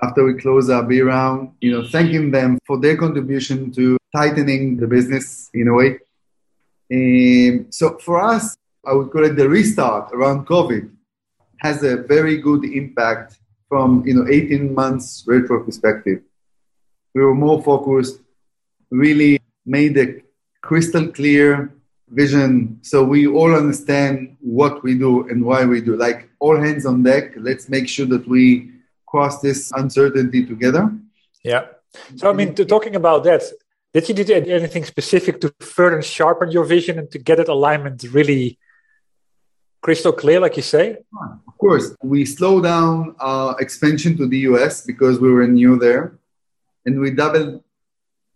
after 0.02 0.24
we 0.26 0.34
close 0.36 0.70
our 0.70 0.84
B 0.84 1.02
round, 1.02 1.52
you 1.62 1.72
know, 1.72 1.88
thanking 1.88 2.32
them 2.32 2.60
for 2.66 2.80
their 2.80 2.98
contribution 2.98 3.72
to 3.74 3.98
tightening 4.16 4.78
the 4.78 4.88
business 4.88 5.50
in 5.54 5.68
a 5.68 5.74
way. 5.74 6.00
Um, 6.92 7.68
so 7.70 7.98
for 8.00 8.22
us, 8.22 8.58
I 8.86 8.94
would 8.94 9.12
call 9.12 9.24
it 9.24 9.36
the 9.36 9.48
restart 9.48 10.12
around 10.14 10.46
COVID 10.46 10.90
has 11.60 11.84
a 11.84 11.98
very 11.98 12.38
good 12.38 12.66
impact 12.66 13.40
from, 13.70 14.06
you 14.06 14.14
know, 14.16 14.28
18 14.30 14.74
months 14.74 15.24
retro 15.26 15.64
perspective. 15.64 16.22
We 17.16 17.22
were 17.22 17.36
more 17.36 17.64
focused, 17.64 18.20
really 18.92 19.40
made 19.66 19.98
a 19.98 20.22
crystal 20.62 21.08
clear 21.08 21.72
vision 22.14 22.78
so 22.82 23.04
we 23.04 23.28
all 23.28 23.56
understand 23.56 24.38
what 24.40 24.84
we 24.84 24.98
do 24.98 25.28
and 25.30 25.44
why 25.44 25.66
we 25.66 25.82
do. 25.82 25.96
Like 25.96 26.30
all 26.40 26.58
hands 26.58 26.86
on 26.86 27.04
deck, 27.04 27.34
let's 27.38 27.70
make 27.70 27.88
sure 27.88 28.06
that 28.08 28.28
we 28.28 28.72
cross 29.06 29.42
this 29.42 29.72
uncertainty 29.72 30.46
together. 30.46 30.92
Yeah. 31.44 31.66
So, 32.16 32.30
I 32.30 32.34
mean, 32.34 32.56
to, 32.56 32.66
talking 32.66 32.96
about 32.96 33.24
that, 33.26 33.44
did 33.94 34.10
you 34.10 34.16
do 34.16 34.34
anything 34.34 34.86
specific 34.86 35.40
to 35.42 35.54
further 35.60 36.02
sharpen 36.02 36.52
your 36.52 36.66
vision 36.66 36.98
and 36.98 37.12
to 37.12 37.20
get 37.20 37.38
that 37.38 37.50
alignment 37.50 38.04
really 38.12 38.58
crystal 39.82 40.12
clear, 40.12 40.40
like 40.40 40.56
you 40.58 40.64
say? 40.64 40.98
Of 41.48 41.58
course. 41.58 41.96
We 42.02 42.26
slowed 42.26 42.64
down 42.64 43.16
our 43.20 43.60
expansion 43.60 44.18
to 44.18 44.28
the 44.28 44.40
US 44.50 44.82
because 44.82 45.20
we 45.20 45.32
were 45.32 45.48
new 45.48 45.78
there. 45.78 46.18
And 46.86 47.00
we 47.00 47.12
doubled 47.12 47.64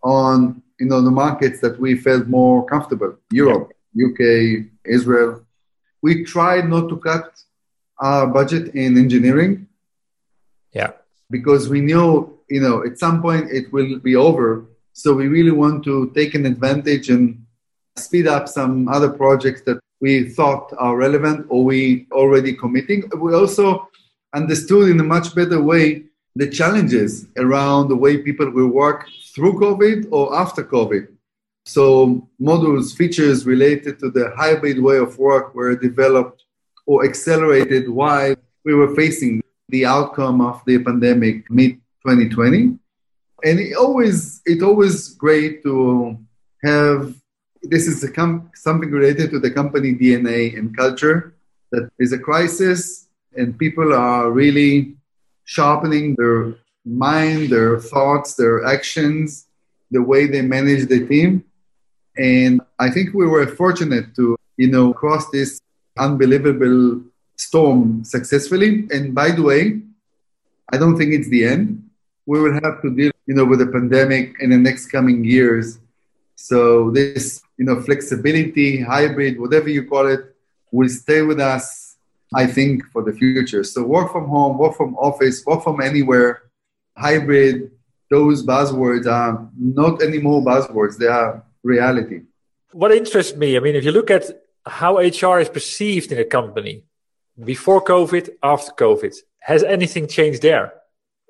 on 0.04 0.62
you 0.80 0.88
know 0.88 1.02
the 1.02 1.12
markets 1.12 1.60
that 1.62 1.80
we 1.80 1.96
felt 1.96 2.28
more 2.28 2.66
comfortable 2.66 3.16
Europe, 3.32 3.74
yeah. 3.94 4.08
UK, 4.08 4.66
Israel. 4.86 5.44
We 6.02 6.24
tried 6.24 6.70
not 6.70 6.90
to 6.90 6.98
cut 6.98 7.38
our 8.00 8.28
budget 8.28 8.76
in 8.76 8.98
engineering. 8.98 9.68
Yeah. 10.74 10.92
Because 11.30 11.70
we 11.70 11.82
knew, 11.82 12.40
you 12.50 12.62
know, 12.62 12.84
at 12.86 13.00
some 13.00 13.22
point 13.22 13.52
it 13.52 13.72
will 13.74 14.00
be 14.00 14.16
over. 14.16 14.66
So 14.94 15.14
we 15.14 15.28
really 15.28 15.52
want 15.52 15.84
to 15.86 16.12
take 16.16 16.36
an 16.36 16.46
advantage 16.46 17.10
and 17.10 17.46
speed 17.96 18.28
up 18.28 18.48
some 18.48 18.88
other 18.88 19.10
projects 19.10 19.62
that 19.64 19.80
we 20.00 20.30
thought 20.30 20.72
are 20.78 20.96
relevant 20.96 21.48
or 21.50 21.64
we 21.64 22.08
already 22.12 22.54
committing. 22.54 23.10
We 23.18 23.34
also 23.34 23.90
understood 24.34 24.90
in 24.90 25.00
a 25.00 25.04
much 25.04 25.34
better 25.34 25.62
way 25.62 26.04
the 26.36 26.48
challenges 26.48 27.26
around 27.38 27.88
the 27.88 27.96
way 27.96 28.20
people 28.20 28.50
will 28.52 28.68
work 28.68 29.08
through 29.38 29.54
COVID 29.60 30.08
or 30.10 30.36
after 30.36 30.64
COVID. 30.64 31.06
So 31.64 32.28
modules, 32.42 32.96
features 32.98 33.46
related 33.46 34.00
to 34.00 34.10
the 34.10 34.34
hybrid 34.36 34.82
way 34.82 34.98
of 34.98 35.20
work 35.20 35.54
were 35.54 35.76
developed 35.76 36.44
or 36.88 37.06
accelerated 37.06 37.88
while 37.88 38.36
we 38.66 38.74
were 38.74 38.96
facing 38.96 39.44
the 39.70 39.86
outcome 39.86 40.42
of 40.42 40.64
the 40.66 40.80
pandemic 40.80 41.52
mid 41.52 41.74
2020. 42.04 42.80
And 43.44 43.60
it 43.60 43.78
always 43.78 44.42
it 44.46 44.64
always 44.64 45.10
great 45.14 45.62
to 45.64 46.18
have 46.64 47.14
this 47.62 47.86
is 47.86 48.10
com- 48.16 48.50
something 48.56 48.90
related 48.90 49.30
to 49.32 49.40
the 49.40 49.52
company 49.52 49.94
DNA 49.94 50.58
and 50.58 50.76
culture 50.76 51.36
that 51.72 51.92
is 52.00 52.12
a 52.12 52.18
crisis 52.18 53.08
and 53.36 53.60
people 53.60 53.94
are 53.94 54.32
really 54.32 54.96
sharpening 55.44 56.16
their 56.18 56.56
mind, 56.88 57.50
their 57.50 57.80
thoughts, 57.80 58.36
their 58.36 58.66
actions, 58.66 59.48
the 59.92 60.02
way 60.02 60.28
they 60.28 60.42
manage 60.42 60.88
the 60.88 61.06
team. 61.06 61.44
And 62.18 62.62
I 62.80 62.90
think 62.90 63.14
we 63.14 63.28
were 63.28 63.46
fortunate 63.48 64.16
to, 64.16 64.38
you 64.58 64.70
know, 64.70 64.94
cross 64.94 65.30
this 65.30 65.62
unbelievable 65.98 67.02
storm 67.36 68.04
successfully. 68.04 68.88
And 68.92 69.14
by 69.14 69.32
the 69.32 69.44
way, 69.44 69.82
I 70.72 70.78
don't 70.78 70.98
think 70.98 71.14
it's 71.14 71.30
the 71.30 71.46
end. 71.46 71.90
We 72.26 72.42
will 72.42 72.54
have 72.54 72.82
to 72.82 72.90
deal, 72.94 73.12
you 73.26 73.36
know, 73.36 73.46
with 73.46 73.60
the 73.60 73.68
pandemic 73.68 74.36
in 74.42 74.50
the 74.50 74.58
next 74.58 74.88
coming 74.88 75.24
years. 75.24 75.80
So 76.36 76.92
this, 76.92 77.42
you 77.58 77.66
know, 77.66 77.82
flexibility, 77.82 78.82
hybrid, 78.82 79.40
whatever 79.40 79.70
you 79.70 79.86
call 79.88 80.08
it, 80.08 80.36
will 80.72 80.90
stay 80.90 81.22
with 81.22 81.40
us, 81.40 81.96
I 82.34 82.46
think, 82.48 82.86
for 82.92 83.04
the 83.04 83.14
future. 83.14 83.64
So 83.64 83.84
work 83.84 84.12
from 84.12 84.28
home, 84.28 84.58
work 84.58 84.76
from 84.76 84.96
office, 84.98 85.46
work 85.46 85.64
from 85.64 85.82
anywhere, 85.82 86.44
hybrid, 86.98 87.72
those 88.10 88.46
buzzwords 88.46 89.06
are 89.06 89.50
not 89.58 90.02
anymore 90.02 90.42
buzzwords, 90.42 90.98
they 90.98 91.08
are 91.08 91.44
reality. 91.64 92.22
What 92.72 92.92
interests 92.92 93.36
me, 93.36 93.58
I 93.58 93.60
mean, 93.60 93.76
if 93.76 93.84
you 93.84 93.92
look 93.92 94.12
at 94.12 94.26
how 94.66 94.98
HR 94.98 95.40
is 95.40 95.50
perceived 95.50 96.12
in 96.12 96.20
a 96.20 96.26
company 96.26 96.84
before 97.44 97.84
COVID, 97.84 98.30
after 98.44 98.72
COVID, 98.74 99.16
has 99.40 99.64
anything 99.64 100.08
changed 100.08 100.42
there 100.42 100.74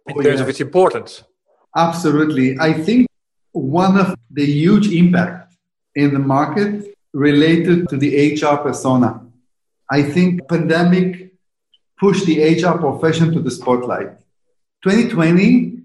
in 0.08 0.16
oh, 0.18 0.22
terms 0.22 0.38
yeah. 0.38 0.44
of 0.44 0.50
its 0.50 0.62
importance? 0.62 1.24
Absolutely. 1.76 2.58
I 2.60 2.74
think 2.74 3.08
one 3.52 3.98
of 3.98 4.16
the 4.32 4.46
huge 4.46 4.88
impact 4.92 5.56
in 5.96 6.14
the 6.14 6.20
market 6.20 6.96
related 7.14 7.90
to 7.90 7.98
the 7.98 8.34
HR 8.34 8.58
persona. 8.58 9.22
I 9.90 10.04
think 10.04 10.48
pandemic 10.48 11.34
pushed 12.00 12.26
the 12.26 12.38
HR 12.56 12.78
profession 12.78 13.32
to 13.34 13.40
the 13.40 13.52
spotlight. 13.52 14.12
2020 14.88 15.82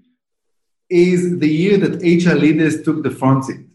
is 0.89 1.37
the 1.39 1.49
year 1.49 1.77
that 1.77 2.01
HR 2.01 2.37
leaders 2.37 2.83
took 2.83 3.03
the 3.03 3.11
front 3.11 3.43
seat. 3.43 3.65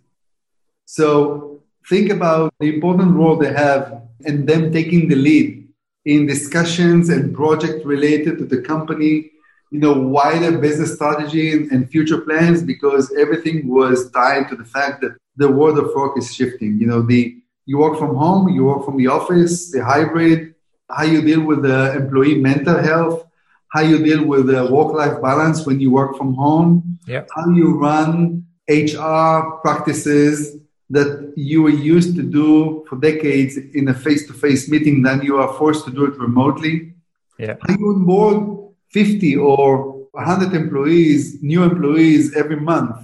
So 0.87 1.61
think 1.87 2.11
about 2.11 2.55
the 2.61 2.73
important 2.75 3.15
role 3.15 3.37
they 3.37 3.53
have 3.53 4.05
and 4.25 4.49
them 4.49 4.73
taking 4.73 5.07
the 5.07 5.17
lead 5.17 5.69
in 6.07 6.27
discussions 6.27 7.11
and 7.11 7.35
projects 7.35 7.85
related 7.85 8.39
to 8.39 8.47
the 8.47 8.63
company, 8.63 9.31
you 9.71 9.81
know, 9.81 9.93
wider 9.93 10.57
business 10.57 10.95
strategy 10.95 11.53
and, 11.53 11.91
future 11.91 12.23
plans 12.23 12.63
because 12.63 13.15
everything 13.19 13.69
was 13.69 14.11
tied 14.13 14.49
to 14.49 14.57
the 14.57 14.65
fact 14.65 15.03
that 15.03 15.15
the 15.37 15.51
world 15.51 15.79
of 15.79 15.95
work 15.95 16.17
is 16.17 16.35
shifting. 16.35 16.79
You 16.81 16.87
know, 16.87 17.03
the 17.03 17.37
you 17.67 17.77
work 17.77 17.99
from 17.99 18.17
home, 18.17 18.49
you 18.49 18.65
work 18.65 18.83
from 18.87 18.97
the 18.97 19.09
office, 19.09 19.71
the 19.73 19.85
hybrid, 19.85 20.55
how 20.89 21.03
you 21.03 21.21
deal 21.21 21.43
with 21.43 21.61
the 21.65 21.93
employee 21.97 22.37
mental 22.37 22.79
health, 22.83 23.28
how 23.71 23.81
you 23.81 24.03
deal 24.03 24.25
with 24.25 24.47
the 24.47 24.67
work-life 24.67 25.21
balance 25.21 25.67
when 25.67 25.81
you 25.81 25.91
work 25.91 26.17
from 26.17 26.35
home, 26.35 26.99
yeah. 27.07 27.25
how 27.35 27.51
you 27.51 27.79
run 27.79 28.45
HR 28.69 29.59
practices 29.63 30.57
that 30.91 31.33
you 31.37 31.63
were 31.63 31.71
used 31.71 32.17
to 32.17 32.23
do 32.23 32.85
for 32.89 32.97
decades 32.97 33.59
in 33.75 33.89
a 33.89 33.95
face-to-face 33.95 34.71
meeting, 34.71 35.03
then 35.03 35.23
you 35.23 35.37
are 35.37 35.53
forced 35.55 35.85
to 35.85 35.91
do 35.91 36.07
it 36.07 36.19
remotely. 36.19 36.95
Yeah. 37.39 37.57
How 37.61 37.77
you 37.79 37.91
onboard 37.91 38.73
50 38.91 39.37
or 39.37 39.99
100 40.13 40.55
employees, 40.55 41.43
new 41.43 41.63
employees 41.63 42.35
every 42.35 42.57
month 42.57 42.97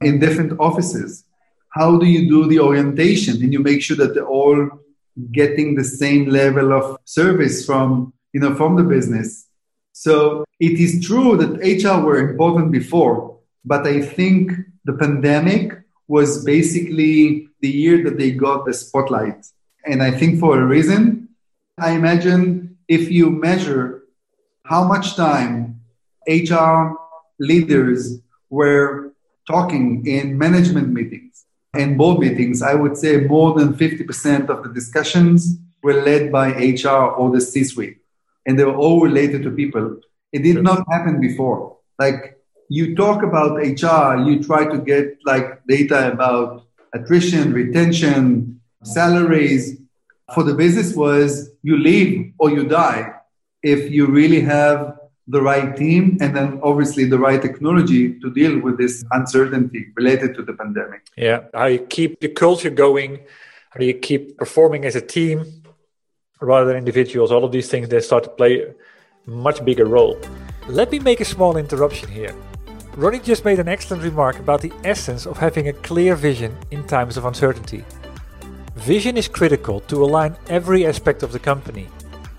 in 0.00 0.18
different 0.18 0.58
offices. 0.58 1.24
How 1.68 1.98
do 1.98 2.06
you 2.06 2.28
do 2.28 2.48
the 2.48 2.58
orientation 2.58 3.40
and 3.42 3.52
you 3.52 3.60
make 3.60 3.80
sure 3.80 3.96
that 3.96 4.14
they're 4.14 4.26
all 4.26 4.68
getting 5.30 5.76
the 5.76 5.84
same 5.84 6.28
level 6.28 6.72
of 6.72 6.98
service 7.04 7.64
from, 7.64 8.12
you 8.32 8.40
know, 8.40 8.56
from 8.56 8.74
the 8.74 8.82
business? 8.82 9.46
So 10.00 10.46
it 10.58 10.80
is 10.80 11.06
true 11.06 11.36
that 11.36 11.60
HR 11.60 12.00
were 12.00 12.30
important 12.30 12.72
before, 12.72 13.36
but 13.66 13.86
I 13.86 14.00
think 14.00 14.50
the 14.86 14.94
pandemic 14.94 15.78
was 16.08 16.42
basically 16.42 17.48
the 17.60 17.68
year 17.68 18.02
that 18.04 18.16
they 18.16 18.30
got 18.30 18.64
the 18.64 18.72
spotlight. 18.72 19.44
And 19.84 20.02
I 20.02 20.10
think 20.10 20.40
for 20.40 20.58
a 20.58 20.64
reason, 20.64 21.28
I 21.76 21.90
imagine 21.90 22.78
if 22.88 23.10
you 23.10 23.28
measure 23.28 24.04
how 24.64 24.84
much 24.84 25.16
time 25.16 25.82
HR 26.26 26.96
leaders 27.38 28.20
were 28.48 29.12
talking 29.46 30.06
in 30.06 30.38
management 30.38 30.88
meetings 30.94 31.44
and 31.74 31.98
board 31.98 32.20
meetings, 32.20 32.62
I 32.62 32.72
would 32.72 32.96
say 32.96 33.18
more 33.18 33.52
than 33.52 33.74
50% 33.74 34.48
of 34.48 34.62
the 34.62 34.72
discussions 34.72 35.58
were 35.82 36.00
led 36.00 36.32
by 36.32 36.52
HR 36.52 37.04
or 37.18 37.30
the 37.30 37.42
C 37.42 37.64
suite 37.64 38.00
and 38.46 38.58
they 38.58 38.64
were 38.64 38.76
all 38.76 39.00
related 39.00 39.42
to 39.42 39.50
people. 39.50 40.00
It 40.32 40.42
did 40.42 40.62
not 40.62 40.84
happen 40.90 41.20
before. 41.20 41.78
Like 41.98 42.38
you 42.68 42.94
talk 42.94 43.22
about 43.22 43.56
HR, 43.56 44.22
you 44.28 44.42
try 44.42 44.64
to 44.64 44.78
get 44.78 45.18
like 45.24 45.64
data 45.66 46.12
about 46.12 46.66
attrition, 46.94 47.52
retention, 47.52 48.60
salaries. 48.84 49.78
For 50.34 50.44
the 50.44 50.54
business 50.54 50.94
was 50.94 51.50
you 51.62 51.76
leave 51.76 52.32
or 52.38 52.50
you 52.50 52.68
die 52.68 53.12
if 53.62 53.90
you 53.90 54.06
really 54.06 54.40
have 54.40 54.96
the 55.26 55.40
right 55.40 55.76
team 55.76 56.18
and 56.20 56.34
then 56.36 56.60
obviously 56.62 57.04
the 57.04 57.18
right 57.18 57.40
technology 57.40 58.18
to 58.20 58.30
deal 58.32 58.58
with 58.60 58.78
this 58.78 59.04
uncertainty 59.12 59.86
related 59.96 60.34
to 60.34 60.42
the 60.42 60.52
pandemic. 60.52 61.06
Yeah, 61.16 61.44
how 61.54 61.66
you 61.66 61.78
keep 61.78 62.20
the 62.20 62.28
culture 62.28 62.70
going, 62.70 63.20
how 63.70 63.82
you 63.82 63.94
keep 63.94 64.36
performing 64.38 64.84
as 64.84 64.96
a 64.96 65.00
team, 65.00 65.59
rather 66.40 66.66
than 66.66 66.76
individuals. 66.76 67.30
All 67.30 67.44
of 67.44 67.52
these 67.52 67.68
things 67.68 67.88
they 67.88 68.00
start 68.00 68.24
to 68.24 68.30
play 68.30 68.62
a 68.62 68.74
much 69.26 69.64
bigger 69.64 69.86
role. 69.86 70.18
Let 70.68 70.90
me 70.90 70.98
make 70.98 71.20
a 71.20 71.24
small 71.24 71.56
interruption 71.56 72.08
here. 72.08 72.34
Ronnie 72.96 73.20
just 73.20 73.44
made 73.44 73.60
an 73.60 73.68
excellent 73.68 74.02
remark 74.02 74.38
about 74.38 74.60
the 74.60 74.72
essence 74.84 75.26
of 75.26 75.38
having 75.38 75.68
a 75.68 75.72
clear 75.72 76.16
vision 76.16 76.56
in 76.70 76.86
times 76.86 77.16
of 77.16 77.24
uncertainty. 77.24 77.84
Vision 78.74 79.16
is 79.16 79.28
critical 79.28 79.80
to 79.80 80.02
align 80.02 80.36
every 80.48 80.86
aspect 80.86 81.22
of 81.22 81.32
the 81.32 81.38
company 81.38 81.86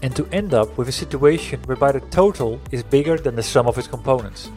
and 0.01 0.15
to 0.15 0.27
end 0.31 0.53
up 0.53 0.77
with 0.77 0.89
a 0.89 0.91
situation 0.91 1.61
whereby 1.63 1.91
the 1.91 1.99
total 2.11 2.59
is 2.71 2.83
bigger 2.83 3.17
than 3.17 3.35
the 3.35 3.43
sum 3.43 3.67
of 3.67 3.77
its 3.77 3.87
components. 3.87 4.49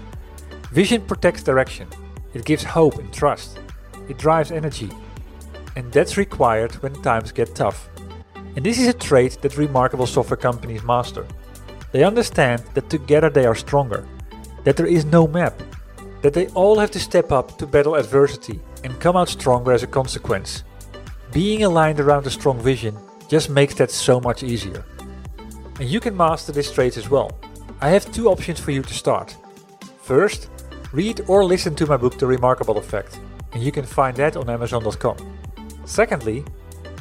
Vision 0.73 1.03
protects 1.03 1.43
direction, 1.43 1.87
it 2.33 2.45
gives 2.45 2.65
hope 2.65 2.99
and 2.99 3.13
trust, 3.13 3.59
it 4.09 4.19
drives 4.19 4.51
energy, 4.51 4.91
and 5.77 5.93
that's 5.93 6.17
required 6.17 6.73
when 6.83 6.93
times 7.03 7.31
get 7.33 7.55
tough. 7.55 7.89
And 8.57 8.65
this 8.65 8.79
is 8.79 8.89
a 8.89 8.93
trait 8.93 9.39
that 9.43 9.57
remarkable 9.57 10.07
software 10.07 10.37
companies 10.37 10.83
master. 10.83 11.27
They 11.93 12.05
understand 12.05 12.63
that 12.75 12.91
together 12.91 13.31
they 13.31 13.47
are 13.47 13.55
stronger, 13.55 14.07
that 14.65 14.77
there 14.77 14.87
is 14.87 15.05
no 15.05 15.27
map, 15.27 15.61
that 16.23 16.35
they 16.35 16.49
all 16.49 16.79
have 16.79 16.91
to 16.93 17.01
step 17.01 17.33
up 17.33 17.59
to 17.59 17.67
battle 17.67 17.97
adversity 17.97 18.61
and 18.83 18.99
come 19.01 19.17
out 19.17 19.29
stronger 19.29 19.73
as 19.73 19.83
a 19.83 19.87
consequence, 19.87 20.65
Being 21.35 21.65
aligned 21.65 21.99
around 21.99 22.25
a 22.29 22.31
strong 22.31 22.61
vision 22.61 22.97
just 23.29 23.51
makes 23.51 23.75
that 23.75 23.91
so 23.91 24.21
much 24.21 24.45
easier. 24.45 24.85
And 25.81 25.89
you 25.89 25.99
can 25.99 26.17
master 26.17 26.53
this 26.53 26.71
trait 26.71 26.97
as 26.97 27.11
well. 27.11 27.37
I 27.81 27.89
have 27.89 28.13
two 28.13 28.29
options 28.29 28.61
for 28.61 28.71
you 28.71 28.83
to 28.83 28.95
start. 28.95 29.37
First, 30.01 30.49
read 30.93 31.23
or 31.27 31.45
listen 31.45 31.75
to 31.75 31.87
my 31.87 31.97
book 31.97 32.21
The 32.21 32.27
Remarkable 32.29 32.79
Effect, 32.79 33.19
and 33.53 33.61
you 33.61 33.73
can 33.73 33.85
find 33.85 34.17
that 34.19 34.37
on 34.37 34.49
Amazon.com. 34.49 35.17
Secondly, 35.85 36.45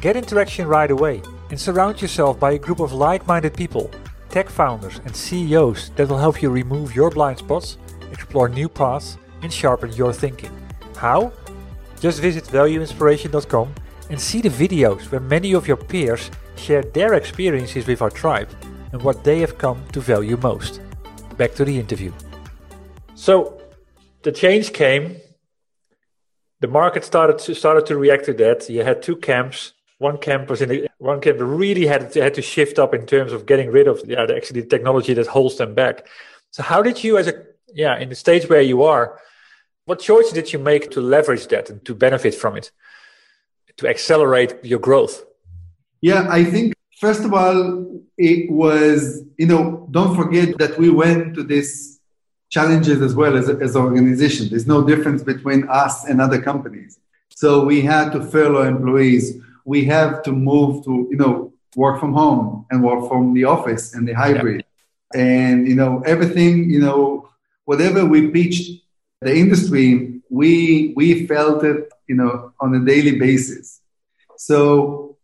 get 0.01 0.15
interaction 0.15 0.67
right 0.67 0.89
away 0.89 1.21
and 1.49 1.59
surround 1.59 2.01
yourself 2.01 2.39
by 2.39 2.53
a 2.53 2.57
group 2.57 2.79
of 2.79 2.93
like 2.93 3.27
minded 3.27 3.53
people, 3.53 3.91
tech 4.29 4.49
founders, 4.49 4.99
and 5.05 5.15
CEOs 5.15 5.91
that 5.95 6.07
will 6.07 6.17
help 6.17 6.41
you 6.41 6.49
remove 6.49 6.95
your 6.95 7.09
blind 7.09 7.37
spots, 7.39 7.77
explore 8.11 8.49
new 8.49 8.69
paths, 8.69 9.17
and 9.41 9.51
sharpen 9.51 9.91
your 9.93 10.13
thinking. 10.13 10.51
How? 10.95 11.31
Just 11.99 12.21
visit 12.21 12.45
valueinspiration.com 12.45 13.73
and 14.09 14.19
see 14.19 14.41
the 14.41 14.49
videos 14.49 15.11
where 15.11 15.21
many 15.21 15.53
of 15.53 15.67
your 15.67 15.77
peers 15.77 16.29
share 16.55 16.83
their 16.83 17.13
experiences 17.13 17.87
with 17.87 18.01
our 18.01 18.09
tribe 18.09 18.49
and 18.91 19.01
what 19.01 19.23
they 19.23 19.39
have 19.39 19.57
come 19.57 19.83
to 19.91 19.99
value 19.99 20.37
most. 20.37 20.81
Back 21.37 21.53
to 21.55 21.65
the 21.65 21.77
interview. 21.79 22.11
So, 23.15 23.61
the 24.21 24.31
change 24.31 24.73
came. 24.73 25.17
The 26.61 26.67
market 26.67 27.03
started 27.03 27.39
to, 27.39 27.55
started 27.55 27.85
to 27.87 27.97
react 27.97 28.25
to 28.25 28.33
that. 28.33 28.69
You 28.69 28.83
had 28.83 29.01
two 29.01 29.17
camps. 29.17 29.73
One 30.09 30.17
camp 30.17 30.49
was 30.49 30.61
in 30.61 30.69
the, 30.69 30.87
one 30.97 31.19
camp 31.21 31.37
really 31.39 31.85
had 31.85 32.11
to, 32.13 32.21
had 32.27 32.35
to 32.39 32.41
shift 32.41 32.75
up 32.83 32.91
in 32.93 33.05
terms 33.13 33.31
of 33.31 33.45
getting 33.51 33.69
rid 33.77 33.87
of 33.87 34.01
yeah, 34.05 34.25
the, 34.25 34.35
actually 34.35 34.61
the 34.61 34.67
technology 34.75 35.13
that 35.13 35.27
holds 35.27 35.55
them 35.57 35.73
back. 35.73 35.95
So, 36.51 36.61
how 36.71 36.81
did 36.87 36.97
you, 37.03 37.17
as 37.17 37.27
a 37.27 37.35
yeah, 37.73 37.97
in 38.03 38.09
the 38.09 38.15
stage 38.15 38.47
where 38.49 38.61
you 38.61 38.83
are, 38.83 39.19
what 39.85 39.99
choice 39.99 40.31
did 40.31 40.53
you 40.53 40.59
make 40.59 40.91
to 40.91 41.01
leverage 41.01 41.47
that 41.47 41.69
and 41.69 41.83
to 41.85 41.93
benefit 41.95 42.35
from 42.35 42.55
it, 42.59 42.71
to 43.77 43.87
accelerate 43.87 44.51
your 44.63 44.79
growth? 44.79 45.15
Yeah, 46.01 46.27
I 46.29 46.43
think 46.43 46.73
first 46.99 47.23
of 47.27 47.33
all, 47.33 47.59
it 48.17 48.51
was, 48.51 49.23
you 49.37 49.47
know, 49.51 49.87
don't 49.91 50.15
forget 50.15 50.57
that 50.57 50.77
we 50.77 50.89
went 50.89 51.35
to 51.35 51.43
these 51.43 51.99
challenges 52.49 53.01
as 53.01 53.13
well 53.15 53.35
as, 53.35 53.49
as 53.49 53.75
organization. 53.75 54.49
There's 54.49 54.67
no 54.67 54.85
difference 54.91 55.21
between 55.23 55.67
us 55.69 56.05
and 56.05 56.21
other 56.21 56.39
companies. 56.41 56.99
So 57.29 57.65
we 57.65 57.81
had 57.81 58.11
to 58.13 58.19
furlough 58.23 58.67
employees. 58.67 59.25
We 59.65 59.85
have 59.85 60.23
to 60.23 60.31
move 60.31 60.83
to, 60.85 61.07
you 61.09 61.17
know, 61.17 61.53
work 61.75 61.99
from 61.99 62.13
home 62.13 62.65
and 62.69 62.83
work 62.83 63.07
from 63.07 63.33
the 63.33 63.45
office 63.45 63.93
and 63.93 64.07
the 64.07 64.13
hybrid. 64.13 64.63
Yeah. 65.15 65.21
And, 65.21 65.67
you 65.67 65.75
know, 65.75 66.01
everything, 66.05 66.69
you 66.69 66.79
know, 66.79 67.29
whatever 67.65 68.05
we 68.05 68.29
pitched 68.29 68.83
the 69.21 69.35
industry, 69.35 70.21
we 70.29 70.93
we 70.95 71.27
felt 71.27 71.63
it, 71.63 71.91
you 72.07 72.15
know, 72.15 72.53
on 72.59 72.73
a 72.75 72.83
daily 72.83 73.19
basis. 73.19 73.81
So, 74.37 75.17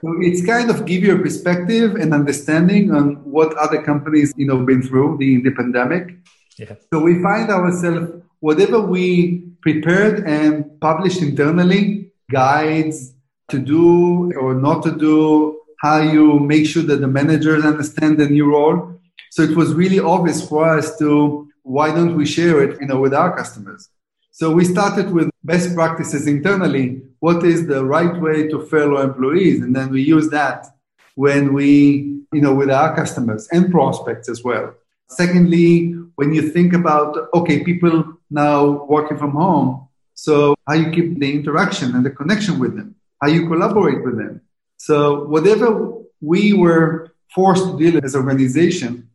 so 0.00 0.14
it's 0.20 0.44
kind 0.44 0.70
of 0.70 0.86
give 0.86 1.02
you 1.02 1.16
a 1.16 1.22
perspective 1.22 1.94
and 1.96 2.14
understanding 2.14 2.94
on 2.94 3.16
what 3.24 3.54
other 3.56 3.82
companies, 3.82 4.32
you 4.36 4.46
know, 4.46 4.64
been 4.64 4.82
through 4.82 5.18
the, 5.18 5.42
the 5.42 5.50
pandemic. 5.50 6.16
Yeah. 6.58 6.74
So 6.92 7.00
we 7.00 7.22
find 7.22 7.50
ourselves 7.50 8.22
whatever 8.40 8.80
we 8.80 9.42
prepared 9.60 10.26
and 10.26 10.80
published 10.80 11.20
internally, 11.22 12.12
guides 12.30 13.14
to 13.48 13.58
do 13.58 14.32
or 14.34 14.54
not 14.54 14.82
to 14.84 14.96
do, 14.96 15.60
how 15.80 15.98
you 16.00 16.38
make 16.40 16.66
sure 16.66 16.82
that 16.82 17.00
the 17.00 17.08
managers 17.08 17.64
understand 17.64 18.18
the 18.18 18.28
new 18.28 18.50
role. 18.50 19.00
So 19.30 19.42
it 19.42 19.56
was 19.56 19.74
really 19.74 20.00
obvious 20.00 20.46
for 20.46 20.68
us 20.68 20.98
to 20.98 21.48
why 21.62 21.94
don't 21.94 22.16
we 22.16 22.26
share 22.26 22.62
it 22.62 22.80
you 22.80 22.86
know, 22.86 23.00
with 23.00 23.14
our 23.14 23.36
customers? 23.36 23.88
So 24.30 24.52
we 24.52 24.64
started 24.64 25.10
with 25.10 25.30
best 25.44 25.74
practices 25.74 26.26
internally. 26.26 27.02
What 27.20 27.44
is 27.44 27.66
the 27.66 27.84
right 27.84 28.20
way 28.20 28.48
to 28.48 28.64
furlough 28.66 29.02
employees? 29.02 29.60
And 29.60 29.74
then 29.74 29.90
we 29.90 30.02
use 30.02 30.30
that 30.30 30.66
when 31.14 31.52
we, 31.52 32.22
you 32.32 32.40
know, 32.40 32.54
with 32.54 32.70
our 32.70 32.94
customers 32.94 33.48
and 33.52 33.70
prospects 33.70 34.28
as 34.28 34.44
well. 34.44 34.74
Secondly, 35.08 35.94
when 36.16 36.32
you 36.32 36.50
think 36.50 36.72
about, 36.72 37.28
okay, 37.34 37.64
people 37.64 38.04
now 38.30 38.84
working 38.86 39.18
from 39.18 39.32
home, 39.32 39.88
so 40.14 40.54
how 40.66 40.74
you 40.74 40.90
keep 40.90 41.18
the 41.18 41.32
interaction 41.32 41.94
and 41.94 42.04
the 42.04 42.10
connection 42.10 42.58
with 42.58 42.76
them, 42.76 42.94
how 43.20 43.28
you 43.28 43.46
collaborate 43.46 44.04
with 44.04 44.16
them. 44.18 44.42
So 44.76 45.24
whatever 45.24 45.92
we 46.20 46.52
were 46.52 47.12
forced 47.34 47.64
to 47.64 47.78
deal 47.78 48.04
as 48.04 48.14
an 48.14 48.22
organization, 48.22 49.10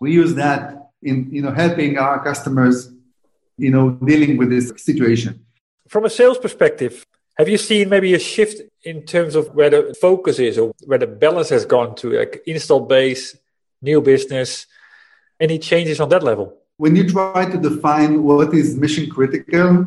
we 0.00 0.12
use 0.12 0.34
that 0.34 0.90
in 1.02 1.28
you 1.32 1.42
know 1.42 1.52
helping 1.52 1.96
our 1.98 2.22
customers 2.22 2.90
you 3.56 3.70
know 3.70 3.90
dealing 3.90 4.36
with 4.36 4.50
this 4.50 4.72
situation. 4.76 5.44
From 5.88 6.04
a 6.04 6.10
sales 6.10 6.38
perspective 6.38 7.04
have 7.38 7.48
you 7.48 7.56
seen 7.56 7.88
maybe 7.88 8.14
a 8.14 8.18
shift 8.18 8.62
in 8.82 9.02
terms 9.02 9.36
of 9.36 9.54
where 9.54 9.70
the 9.70 9.96
focus 10.00 10.40
is 10.40 10.58
or 10.58 10.74
where 10.86 10.98
the 10.98 11.06
balance 11.06 11.50
has 11.50 11.64
gone 11.64 11.94
to 11.94 12.18
like 12.18 12.42
install 12.46 12.80
base 12.80 13.36
new 13.80 14.00
business? 14.00 14.66
Any 15.38 15.60
changes 15.60 16.00
on 16.00 16.08
that 16.08 16.24
level? 16.24 16.56
When 16.78 16.96
you 16.96 17.08
try 17.08 17.48
to 17.48 17.56
define 17.56 18.24
what 18.24 18.52
is 18.54 18.76
mission 18.76 19.08
critical 19.08 19.86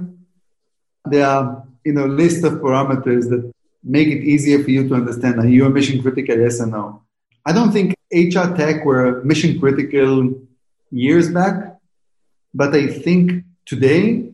there 1.06 1.28
are 1.28 1.66
you 1.86 1.94
know 1.94 2.06
list 2.06 2.44
of 2.44 2.54
parameters 2.54 3.30
that 3.30 3.52
make 3.84 4.08
it 4.08 4.24
easier 4.24 4.64
for 4.64 4.72
you 4.72 4.88
to 4.88 4.96
understand 4.96 5.40
are 5.40 5.48
you 5.48 5.66
a 5.66 5.70
mission 5.70 6.02
critical 6.02 6.38
yes 6.38 6.62
or 6.62 6.68
no 6.68 7.02
i 7.46 7.52
don't 7.52 7.72
think 7.72 7.96
hr 8.14 8.48
tech 8.56 8.86
were 8.86 9.24
mission 9.24 9.60
critical 9.60 10.34
years 10.92 11.32
back. 11.32 11.78
But 12.54 12.76
I 12.76 12.88
think 12.88 13.46
today, 13.66 14.32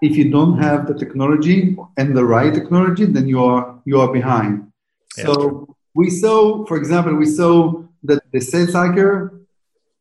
if 0.00 0.16
you 0.16 0.30
don't 0.30 0.58
have 0.58 0.86
the 0.86 0.94
technology 0.94 1.76
and 1.96 2.16
the 2.16 2.24
right 2.24 2.54
technology, 2.54 3.04
then 3.04 3.26
you 3.26 3.44
are 3.44 3.80
you 3.84 4.00
are 4.00 4.12
behind. 4.12 4.70
Yeah, 5.18 5.24
so 5.24 5.76
we 5.94 6.10
saw, 6.10 6.64
for 6.66 6.76
example, 6.76 7.14
we 7.14 7.26
saw 7.26 7.82
that 8.04 8.22
the 8.32 8.40
sales 8.40 8.72
cycle 8.72 9.30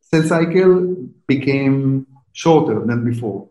sales 0.01 0.29
cycle 0.29 0.95
became 1.27 2.05
shorter 2.34 2.86
than 2.86 3.03
before. 3.03 3.49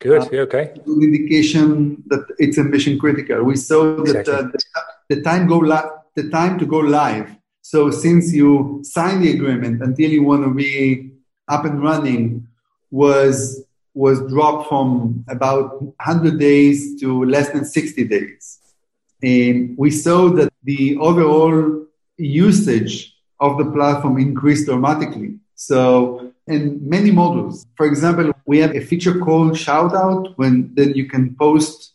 Good. 0.00 0.22
Uh, 0.22 0.42
okay. 0.46 0.72
Indication 0.86 2.02
that 2.06 2.26
it's 2.38 2.58
a 2.58 2.64
mission 2.64 2.98
critical. 2.98 3.44
We 3.44 3.56
saw 3.56 3.96
that 3.96 4.20
exactly. 4.20 4.34
uh, 4.34 4.80
the, 5.08 5.16
the, 5.16 5.22
time 5.22 5.46
go 5.46 5.58
li- 5.58 5.90
the 6.16 6.30
time 6.30 6.58
to 6.58 6.66
go 6.66 6.78
live. 6.78 7.36
So 7.60 7.90
since 7.90 8.32
you 8.32 8.80
signed 8.82 9.22
the 9.22 9.32
agreement 9.32 9.82
until 9.82 10.10
you 10.10 10.22
want 10.22 10.44
to 10.44 10.54
be 10.54 11.12
up 11.48 11.66
and 11.66 11.82
running 11.82 12.48
was 12.90 13.64
was 13.92 14.20
dropped 14.30 14.68
from 14.68 15.24
about 15.28 15.82
100 15.82 16.38
days 16.38 16.98
to 17.00 17.24
less 17.24 17.50
than 17.50 17.64
60 17.64 18.04
days. 18.04 18.58
And 19.22 19.76
we 19.76 19.90
saw 19.90 20.30
that 20.30 20.50
the 20.62 20.96
overall 20.96 21.86
usage 22.16 23.14
of 23.40 23.58
the 23.58 23.70
platform 23.72 24.18
increased 24.18 24.66
dramatically. 24.66 25.40
So, 25.54 26.32
in 26.50 26.88
many 26.88 27.10
models, 27.10 27.66
for 27.76 27.86
example, 27.86 28.32
we 28.46 28.58
have 28.58 28.74
a 28.74 28.80
feature 28.80 29.18
called 29.18 29.56
shout 29.56 29.94
out 29.94 30.36
when 30.36 30.74
then 30.74 30.94
you 30.94 31.06
can 31.08 31.34
post 31.36 31.92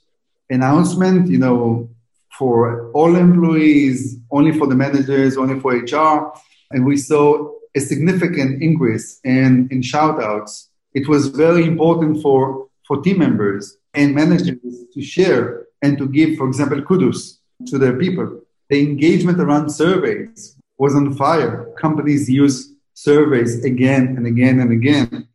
announcement, 0.49 1.27
you 1.29 1.37
know, 1.37 1.89
for 2.37 2.91
all 2.91 3.15
employees, 3.15 4.17
only 4.31 4.51
for 4.57 4.67
the 4.67 4.75
managers, 4.75 5.37
only 5.37 5.59
for 5.59 5.73
HR. 5.73 6.33
And 6.71 6.85
we 6.85 6.97
saw 6.97 7.51
a 7.75 7.79
significant 7.79 8.61
increase 8.61 9.19
in, 9.23 9.67
in 9.71 9.81
shout 9.81 10.21
outs. 10.21 10.69
It 10.93 11.07
was 11.07 11.27
very 11.27 11.65
important 11.65 12.21
for, 12.21 12.67
for 12.87 13.01
team 13.01 13.19
members 13.19 13.77
and 13.93 14.15
managers 14.15 14.57
to 14.93 15.01
share 15.01 15.65
and 15.81 15.97
to 15.97 16.07
give, 16.07 16.37
for 16.37 16.47
example, 16.47 16.81
kudos 16.81 17.39
to 17.67 17.77
their 17.77 17.97
people. 17.97 18.41
The 18.69 18.79
engagement 18.79 19.39
around 19.39 19.69
surveys 19.69 20.55
was 20.77 20.95
on 20.95 21.13
fire. 21.13 21.71
Companies 21.77 22.29
use 22.29 22.74
surveys 22.95 23.63
again 23.63 24.15
and 24.17 24.25
again 24.25 24.59
and 24.59 24.71
again. 24.71 25.27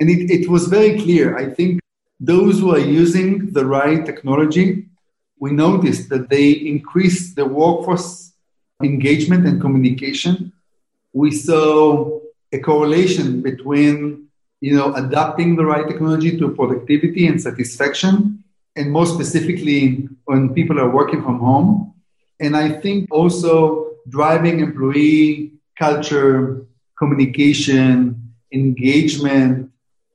And 0.00 0.08
it, 0.08 0.30
it 0.30 0.48
was 0.48 0.66
very 0.66 0.98
clear. 0.98 1.36
I 1.36 1.50
think 1.50 1.80
those 2.18 2.58
who 2.58 2.74
are 2.74 2.78
using 3.02 3.52
the 3.52 3.66
right 3.66 4.04
technology, 4.06 4.86
we 5.38 5.50
noticed 5.52 6.08
that 6.08 6.30
they 6.30 6.52
increase 6.52 7.34
the 7.34 7.44
workforce 7.44 8.32
engagement 8.82 9.46
and 9.46 9.60
communication 9.60 10.52
we 11.12 11.30
saw 11.30 12.20
a 12.52 12.58
correlation 12.58 13.42
between 13.42 14.26
you 14.60 14.76
know 14.76 14.94
adapting 14.94 15.56
the 15.56 15.64
right 15.64 15.86
technology 15.86 16.38
to 16.38 16.48
productivity 16.48 17.26
and 17.26 17.40
satisfaction 17.40 18.42
and 18.76 18.90
more 18.90 19.06
specifically 19.06 20.08
when 20.24 20.54
people 20.54 20.80
are 20.80 20.90
working 20.90 21.22
from 21.22 21.38
home 21.38 21.94
and 22.40 22.56
i 22.56 22.68
think 22.68 23.08
also 23.10 23.90
driving 24.08 24.60
employee 24.60 25.52
culture 25.78 26.64
communication 27.02 27.90
engagement 28.60 29.70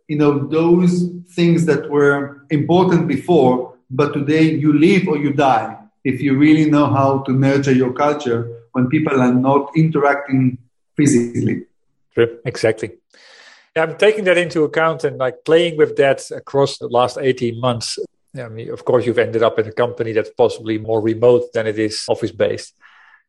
you 0.08 0.18
know 0.22 0.32
those 0.58 0.94
things 1.38 1.66
that 1.70 1.90
were 1.96 2.20
important 2.60 3.08
before 3.16 3.54
but 3.90 4.14
today 4.14 4.46
you 4.64 4.72
live 4.88 5.08
or 5.08 5.18
you 5.18 5.32
die 5.34 5.78
if 6.04 6.22
you 6.22 6.38
really 6.38 6.70
know 6.70 6.88
how 7.00 7.10
to 7.26 7.32
nurture 7.34 7.74
your 7.74 7.94
culture 7.94 8.42
when 8.72 8.88
people 8.88 9.20
are 9.20 9.34
not 9.34 9.72
interacting 9.76 10.58
physically. 10.96 11.66
True, 12.14 12.40
exactly. 12.46 12.92
I'm 13.76 13.98
taking 13.98 14.24
that 14.26 14.38
into 14.38 14.64
account 14.64 15.04
and 15.04 15.18
like 15.18 15.46
playing 15.46 15.78
with 15.78 15.98
that 15.98 16.20
across 16.32 16.78
the 16.80 16.88
last 16.88 17.18
18 17.20 17.60
months. 17.60 18.00
I 18.38 18.50
mean, 18.50 18.72
of 18.72 18.86
course, 18.86 19.06
you've 19.06 19.20
ended 19.20 19.44
up 19.44 19.60
in 19.60 19.68
a 19.68 19.72
company 19.72 20.14
that's 20.14 20.32
possibly 20.32 20.78
more 20.78 21.02
remote 21.02 21.54
than 21.54 21.68
it 21.68 21.78
is 21.78 22.06
office 22.08 22.32
based. 22.32 22.74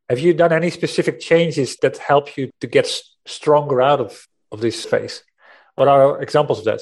Have 0.08 0.20
you 0.20 0.32
done 0.32 0.52
any 0.52 0.70
specific 0.70 1.20
changes 1.20 1.76
that 1.82 1.98
help 1.98 2.36
you 2.36 2.50
to 2.60 2.66
get 2.66 2.86
stronger 3.28 3.80
out 3.82 4.00
of, 4.00 4.26
of 4.50 4.60
this 4.60 4.84
phase? 4.84 5.22
What 5.74 5.88
are 5.88 6.20
examples 6.20 6.58
of 6.60 6.64
that? 6.64 6.80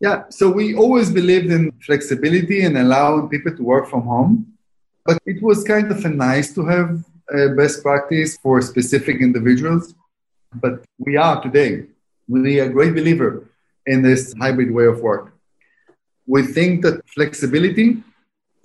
Yeah, 0.00 0.24
so 0.30 0.50
we 0.50 0.74
always 0.74 1.10
believed 1.10 1.50
in 1.52 1.72
flexibility 1.84 2.64
and 2.64 2.76
allowing 2.78 3.28
people 3.28 3.54
to 3.56 3.62
work 3.62 3.88
from 3.88 4.02
home. 4.02 4.52
But 5.04 5.18
it 5.26 5.42
was 5.42 5.64
kind 5.64 5.90
of 5.90 6.04
a 6.04 6.08
nice 6.08 6.54
to 6.54 6.64
have 6.66 7.04
a 7.30 7.48
best 7.50 7.82
practice 7.82 8.38
for 8.38 8.60
specific 8.62 9.20
individuals. 9.20 9.94
But 10.54 10.84
we 10.98 11.16
are 11.16 11.42
today. 11.42 11.86
We 12.28 12.60
are 12.60 12.64
a 12.64 12.68
great 12.68 12.94
believer 12.94 13.48
in 13.86 14.02
this 14.02 14.34
hybrid 14.38 14.70
way 14.72 14.86
of 14.86 15.00
work. 15.00 15.34
We 16.26 16.42
think 16.44 16.82
that 16.82 17.06
flexibility 17.08 18.02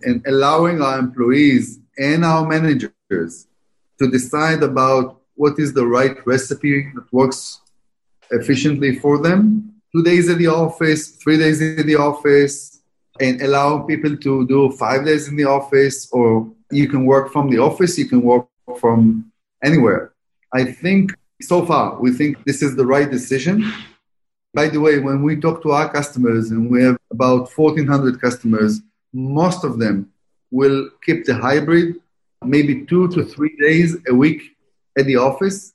and 0.03 0.25
allowing 0.27 0.81
our 0.81 0.99
employees 0.99 1.79
and 1.97 2.23
our 2.23 2.47
managers 2.47 3.47
to 3.99 4.07
decide 4.09 4.61
about 4.61 5.16
what 5.37 5.57
is 5.59 5.73
the 5.73 5.85
right 5.85 6.17
recipe 6.25 6.91
that 6.95 7.07
works 7.13 7.61
efficiently 8.31 8.99
for 8.99 9.19
them. 9.19 9.73
Two 9.95 10.03
days 10.03 10.29
at 10.29 10.37
the 10.37 10.47
office, 10.47 11.11
three 11.11 11.37
days 11.37 11.61
in 11.61 11.87
the 11.87 11.95
office, 11.95 12.81
and 13.21 13.41
allow 13.41 13.79
people 13.79 14.17
to 14.17 14.45
do 14.47 14.71
five 14.71 15.05
days 15.05 15.27
in 15.27 15.35
the 15.35 15.45
office, 15.45 16.09
or 16.11 16.51
you 16.71 16.89
can 16.89 17.05
work 17.05 17.31
from 17.31 17.49
the 17.49 17.57
office, 17.57 17.97
you 17.97 18.07
can 18.07 18.21
work 18.21 18.47
from 18.79 19.31
anywhere. 19.63 20.13
I 20.53 20.65
think 20.65 21.13
so 21.41 21.65
far 21.65 21.99
we 21.99 22.11
think 22.11 22.43
this 22.45 22.61
is 22.61 22.75
the 22.75 22.85
right 22.85 23.09
decision. 23.09 23.71
By 24.53 24.69
the 24.69 24.79
way, 24.79 24.99
when 24.99 25.23
we 25.23 25.35
talk 25.35 25.61
to 25.63 25.71
our 25.71 25.91
customers, 25.91 26.51
and 26.51 26.69
we 26.69 26.83
have 26.83 26.97
about 27.11 27.51
1,400 27.55 28.19
customers, 28.19 28.81
most 29.13 29.63
of 29.63 29.77
them 29.77 30.11
will 30.51 30.89
keep 31.03 31.25
the 31.25 31.35
hybrid, 31.35 31.95
maybe 32.43 32.85
two 32.85 33.07
to 33.09 33.23
three 33.23 33.55
days 33.59 33.97
a 34.07 34.13
week 34.13 34.56
at 34.97 35.05
the 35.05 35.15
office. 35.15 35.73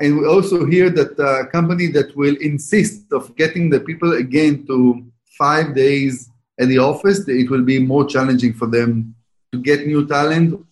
And 0.00 0.18
we 0.18 0.26
also 0.26 0.64
hear 0.66 0.90
that 0.90 1.18
a 1.18 1.46
company 1.50 1.88
that 1.88 2.16
will 2.16 2.36
insist 2.36 3.12
of 3.12 3.34
getting 3.36 3.68
the 3.70 3.80
people 3.80 4.12
again 4.12 4.66
to 4.66 5.04
five 5.38 5.74
days 5.74 6.30
at 6.60 6.68
the 6.68 6.78
office, 6.78 7.26
it 7.28 7.50
will 7.50 7.62
be 7.62 7.78
more 7.78 8.04
challenging 8.04 8.52
for 8.52 8.66
them 8.66 9.14
to 9.52 9.58
get 9.58 9.86
new 9.86 10.06
talent 10.06 10.64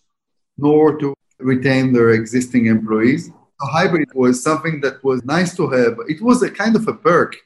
nor 0.58 0.98
to 0.98 1.14
retain 1.38 1.92
their 1.92 2.10
existing 2.10 2.66
employees. 2.66 3.30
A 3.60 3.66
hybrid 3.66 4.08
was 4.14 4.42
something 4.42 4.80
that 4.80 5.02
was 5.02 5.24
nice 5.24 5.56
to 5.56 5.68
have. 5.68 5.98
It 6.08 6.20
was 6.20 6.42
a 6.42 6.50
kind 6.50 6.76
of 6.76 6.86
a 6.88 6.94
perk 6.94 7.36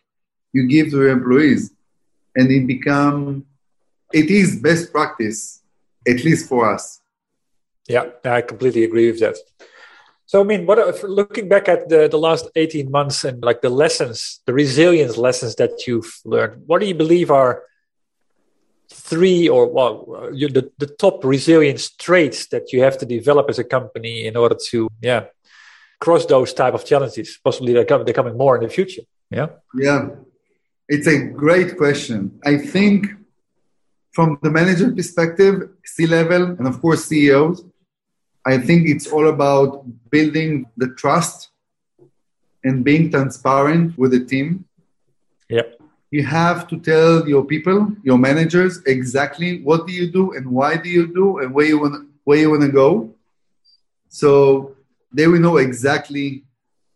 you 0.53 0.66
give 0.66 0.90
to 0.90 0.96
your 0.96 1.11
employees, 1.11 1.72
and 2.37 2.50
it 2.50 2.66
become 2.66 3.46
it 4.12 4.29
is 4.31 4.61
best 4.61 4.90
practice, 4.90 5.62
at 6.07 6.24
least 6.24 6.48
for 6.48 6.72
us. 6.72 7.00
Yeah, 7.88 8.07
I 8.24 8.40
completely 8.40 8.85
agree 8.85 9.11
with 9.11 9.20
that. 9.20 9.37
So, 10.31 10.40
I 10.40 10.45
mean, 10.45 10.64
what 10.64 10.79
if 10.79 11.03
looking 11.03 11.49
back 11.49 11.69
at 11.69 11.88
the, 11.88 12.07
the 12.07 12.16
last 12.16 12.49
18 12.55 12.88
months 12.88 13.25
and 13.25 13.43
like 13.43 13.62
the 13.62 13.69
lessons, 13.69 14.40
the 14.47 14.53
resilience 14.53 15.16
lessons 15.16 15.57
that 15.57 15.88
you've 15.88 16.21
learned, 16.25 16.62
what 16.69 16.81
do 16.81 16.87
you 16.87 16.95
believe 16.95 17.33
are 17.33 17.64
three 18.93 19.49
or 19.49 19.66
well, 19.66 20.31
you, 20.33 20.47
the, 20.47 20.71
the 20.79 20.87
top 20.87 21.25
resilience 21.25 21.90
traits 21.90 22.47
that 22.51 22.73
you 22.73 22.81
have 22.81 22.97
to 22.99 23.07
develop 23.07 23.51
as 23.51 23.59
a 23.59 23.64
company 23.64 24.25
in 24.25 24.37
order 24.37 24.57
to, 24.69 24.88
yeah, 25.03 25.25
cross 25.99 26.27
those 26.27 26.55
type 26.55 26.75
of 26.75 26.85
challenges? 26.85 27.37
Possibly 27.43 27.73
they're, 27.73 27.85
coming, 27.85 28.05
they're 28.05 28.14
coming 28.14 28.38
more 28.38 28.55
in 28.57 28.62
the 28.62 28.69
future. 28.69 29.03
Yeah. 29.33 29.49
Yeah. 29.75 30.11
It's 30.88 31.09
a 31.09 31.19
great 31.27 31.77
question. 31.77 32.38
I 32.45 32.57
think 32.59 33.09
from 34.12 34.38
the 34.43 34.51
manager 34.53 34.93
perspective, 34.93 35.71
C 35.85 36.07
level, 36.07 36.51
and 36.57 36.69
of 36.69 36.81
course 36.81 37.07
CEOs, 37.07 37.64
I 38.53 38.59
think 38.59 38.89
it's 38.89 39.07
all 39.07 39.29
about 39.29 39.85
building 40.11 40.67
the 40.77 40.89
trust 40.95 41.51
and 42.65 42.85
being 42.85 43.11
transparent 43.11 43.97
with 43.99 44.11
the 44.13 44.25
team. 44.25 44.65
Yep. 45.49 45.81
You 46.11 46.25
have 46.25 46.67
to 46.69 46.79
tell 46.81 47.29
your 47.29 47.45
people, 47.45 47.93
your 48.03 48.19
managers, 48.19 48.83
exactly 48.87 49.63
what 49.63 49.87
do 49.87 49.93
you 49.93 50.11
do 50.11 50.33
and 50.33 50.51
why 50.51 50.77
do 50.77 50.89
you 50.89 51.07
do 51.07 51.39
and 51.39 51.55
where 51.55 51.67
you 51.67 51.79
want 51.79 52.09
where 52.25 52.39
you 52.39 52.51
want 52.51 52.63
to 52.63 52.69
go. 52.69 53.15
So 54.09 54.77
they 55.13 55.27
will 55.27 55.41
know 55.41 55.57
exactly 55.57 56.45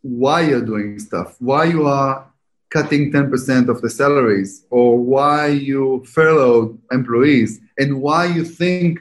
why 0.03 0.43
you're 0.43 0.65
doing 0.65 0.99
stuff, 0.99 1.37
why 1.41 1.65
you 1.65 1.87
are 1.87 2.31
cutting 2.71 3.13
10% 3.13 3.69
of 3.69 3.81
the 3.81 3.89
salaries, 3.89 4.67
or 4.69 4.99
why 4.99 5.47
you 5.47 6.05
furloughed 6.07 6.77
employees, 6.91 7.61
and 7.79 8.01
why 8.03 8.27
you 8.27 8.45
think 8.45 9.01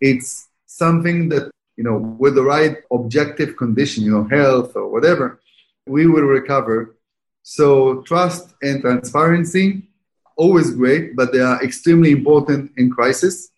it's 0.00 0.48
something 0.66 1.30
that, 1.30 1.50
you 1.76 1.84
know, 1.84 1.96
with 1.96 2.34
the 2.34 2.42
right 2.42 2.78
objective 2.92 3.56
condition, 3.56 4.04
you 4.04 4.12
know, 4.12 4.24
health 4.24 4.76
or 4.76 4.88
whatever, 4.88 5.40
we 5.86 6.06
will 6.06 6.22
recover. 6.22 6.96
So 7.42 8.02
trust 8.02 8.54
and 8.62 8.80
transparency, 8.80 9.88
always 10.36 10.70
great, 10.70 11.16
but 11.16 11.32
they 11.32 11.40
are 11.40 11.62
extremely 11.62 12.10
important 12.10 12.72
in 12.76 12.90
crisis. 12.90 13.50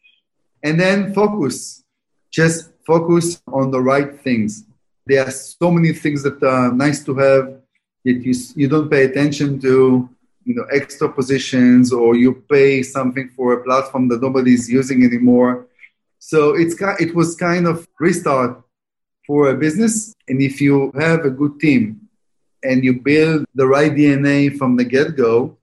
And 0.62 0.80
then 0.80 1.14
focus, 1.14 1.84
just 2.30 2.70
focus 2.86 3.40
on 3.46 3.70
the 3.70 3.80
right 3.80 4.20
things 4.20 4.64
there 5.06 5.24
are 5.24 5.30
so 5.30 5.70
many 5.70 5.92
things 5.92 6.22
that 6.24 6.42
are 6.42 6.72
nice 6.72 7.02
to 7.04 7.14
have 7.14 7.60
yet 8.04 8.22
you, 8.22 8.34
you 8.56 8.68
don't 8.68 8.90
pay 8.90 9.04
attention 9.04 9.60
to 9.60 10.08
you 10.44 10.54
know 10.54 10.66
extra 10.72 11.08
positions 11.08 11.92
or 11.92 12.16
you 12.16 12.44
pay 12.50 12.82
something 12.82 13.28
for 13.36 13.52
a 13.54 13.62
platform 13.62 14.08
that 14.08 14.20
nobody's 14.20 14.68
using 14.68 15.04
anymore 15.04 15.66
so 16.18 16.54
it's 16.54 16.74
it 17.00 17.14
was 17.14 17.36
kind 17.36 17.66
of 17.66 17.86
restart 18.00 18.62
for 19.26 19.50
a 19.50 19.56
business 19.56 20.14
and 20.28 20.40
if 20.40 20.60
you 20.60 20.92
have 20.98 21.24
a 21.24 21.30
good 21.30 21.58
team 21.60 22.00
and 22.62 22.84
you 22.84 23.00
build 23.00 23.44
the 23.54 23.66
right 23.66 23.92
dna 23.92 24.56
from 24.56 24.76
the 24.76 24.84
get-go 24.84 25.56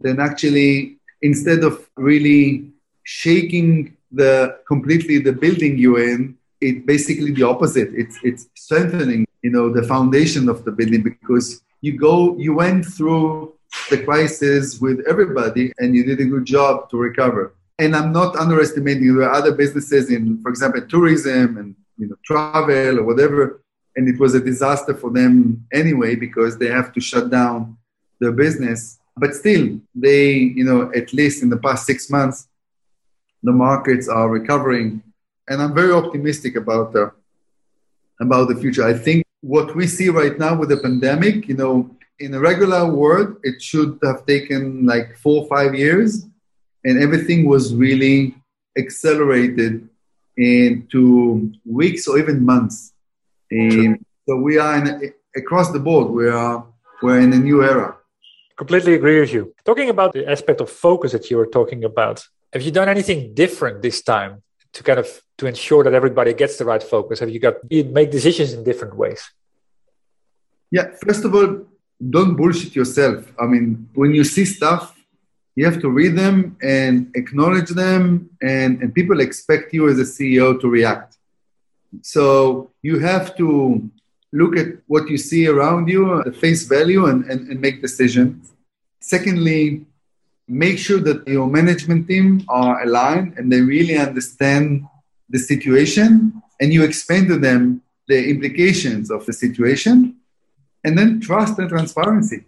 then 0.00 0.20
actually 0.20 0.98
instead 1.22 1.64
of 1.64 1.88
really 1.96 2.70
shaking 3.04 3.96
the 4.12 4.58
completely 4.66 5.18
the 5.18 5.32
building 5.32 5.76
you 5.76 5.96
in 5.96 6.36
it 6.64 6.86
basically 6.86 7.32
the 7.32 7.42
opposite. 7.42 7.90
It's 7.94 8.16
it's 8.22 8.48
strengthening, 8.54 9.26
you 9.42 9.50
know, 9.50 9.66
the 9.72 9.82
foundation 9.82 10.48
of 10.48 10.64
the 10.64 10.72
building 10.72 11.02
because 11.02 11.62
you 11.80 11.92
go 11.98 12.36
you 12.38 12.54
went 12.54 12.86
through 12.86 13.54
the 13.90 13.98
crisis 14.02 14.80
with 14.80 14.98
everybody 15.12 15.72
and 15.78 15.94
you 15.94 16.02
did 16.04 16.20
a 16.20 16.24
good 16.24 16.46
job 16.56 16.88
to 16.90 16.96
recover. 16.96 17.54
And 17.78 17.96
I'm 17.96 18.12
not 18.12 18.36
underestimating 18.36 19.16
there 19.16 19.28
are 19.28 19.34
other 19.34 19.52
businesses 19.52 20.10
in, 20.10 20.40
for 20.42 20.48
example, 20.48 20.82
tourism 20.86 21.56
and 21.58 21.74
you 21.98 22.08
know 22.08 22.16
travel 22.24 23.00
or 23.00 23.04
whatever, 23.04 23.62
and 23.96 24.08
it 24.08 24.18
was 24.18 24.34
a 24.34 24.40
disaster 24.40 24.94
for 24.94 25.10
them 25.10 25.66
anyway 25.72 26.14
because 26.14 26.58
they 26.58 26.68
have 26.68 26.92
to 26.92 27.00
shut 27.00 27.30
down 27.30 27.76
their 28.20 28.32
business. 28.32 28.98
But 29.16 29.34
still, 29.34 29.80
they, 29.94 30.32
you 30.32 30.64
know, 30.64 30.90
at 30.94 31.12
least 31.12 31.42
in 31.42 31.48
the 31.48 31.56
past 31.56 31.86
six 31.86 32.10
months, 32.10 32.48
the 33.42 33.52
markets 33.52 34.08
are 34.08 34.28
recovering 34.28 35.02
and 35.48 35.60
I'm 35.62 35.74
very 35.74 35.92
optimistic 35.92 36.56
about 36.56 36.92
the 36.92 37.12
about 38.20 38.48
the 38.48 38.56
future. 38.56 38.84
I 38.84 38.94
think 38.94 39.24
what 39.40 39.74
we 39.74 39.86
see 39.86 40.08
right 40.08 40.38
now 40.38 40.56
with 40.56 40.70
the 40.70 40.78
pandemic, 40.78 41.48
you 41.48 41.54
know, 41.54 41.90
in 42.18 42.32
a 42.34 42.40
regular 42.40 42.90
world, 42.90 43.36
it 43.42 43.60
should 43.60 43.98
have 44.02 44.24
taken 44.24 44.86
like 44.86 45.16
four 45.16 45.42
or 45.42 45.48
five 45.48 45.74
years, 45.74 46.24
and 46.84 47.02
everything 47.02 47.46
was 47.46 47.74
really 47.74 48.34
accelerated 48.76 49.88
into 50.36 51.52
weeks 51.64 52.06
or 52.08 52.18
even 52.18 52.44
months. 52.44 52.92
And 53.50 54.04
so 54.28 54.36
we 54.36 54.58
are 54.58 54.76
in, 54.76 55.12
across 55.36 55.70
the 55.72 55.78
board. 55.78 56.10
We 56.10 56.28
are 56.28 56.66
we're 57.02 57.20
in 57.20 57.32
a 57.32 57.38
new 57.38 57.62
era. 57.62 57.96
Completely 58.56 58.94
agree 58.94 59.20
with 59.20 59.32
you. 59.32 59.54
Talking 59.64 59.90
about 59.90 60.12
the 60.12 60.28
aspect 60.28 60.60
of 60.60 60.70
focus 60.70 61.12
that 61.12 61.30
you 61.30 61.36
were 61.36 61.46
talking 61.46 61.84
about, 61.84 62.26
have 62.52 62.62
you 62.62 62.70
done 62.70 62.88
anything 62.88 63.34
different 63.34 63.82
this 63.82 64.00
time 64.00 64.42
to 64.72 64.82
kind 64.82 64.98
of 64.98 65.08
to 65.38 65.46
ensure 65.46 65.82
that 65.84 65.92
everybody 65.92 66.32
gets 66.32 66.56
the 66.56 66.64
right 66.64 66.82
focus? 66.82 67.18
Have 67.20 67.30
you 67.30 67.40
got 67.40 67.54
you 67.68 67.84
make 67.84 68.10
decisions 68.10 68.52
in 68.52 68.64
different 68.64 68.96
ways? 68.96 69.22
Yeah, 70.70 70.86
first 71.04 71.24
of 71.24 71.34
all, 71.34 71.66
don't 72.10 72.36
bullshit 72.36 72.74
yourself. 72.74 73.32
I 73.40 73.46
mean, 73.46 73.88
when 73.94 74.14
you 74.14 74.24
see 74.24 74.44
stuff, 74.44 74.93
you 75.56 75.64
have 75.64 75.80
to 75.80 75.88
read 75.88 76.16
them 76.16 76.56
and 76.62 77.10
acknowledge 77.14 77.70
them, 77.70 78.30
and, 78.42 78.82
and 78.82 78.94
people 78.94 79.20
expect 79.20 79.72
you 79.72 79.88
as 79.88 79.98
a 79.98 80.02
CEO 80.02 80.60
to 80.60 80.68
react. 80.68 81.16
So 82.02 82.70
you 82.82 82.98
have 82.98 83.36
to 83.36 83.88
look 84.32 84.56
at 84.56 84.68
what 84.88 85.08
you 85.08 85.16
see 85.16 85.46
around 85.46 85.88
you, 85.88 86.12
uh, 86.12 86.24
the 86.24 86.32
face 86.32 86.64
value, 86.66 87.06
and, 87.06 87.24
and, 87.26 87.48
and 87.48 87.60
make 87.60 87.80
decisions. 87.80 88.52
Secondly, 89.00 89.86
make 90.48 90.78
sure 90.78 90.98
that 90.98 91.26
your 91.28 91.46
management 91.46 92.08
team 92.08 92.44
are 92.48 92.82
aligned 92.82 93.38
and 93.38 93.50
they 93.50 93.60
really 93.60 93.96
understand 93.96 94.86
the 95.30 95.38
situation 95.38 96.42
and 96.60 96.72
you 96.72 96.82
explain 96.82 97.26
to 97.28 97.38
them 97.38 97.80
the 98.08 98.28
implications 98.28 99.10
of 99.10 99.24
the 99.24 99.32
situation 99.32 100.16
and 100.84 100.98
then 100.98 101.20
trust 101.20 101.58
and 101.58 101.68
transparency 101.70 102.44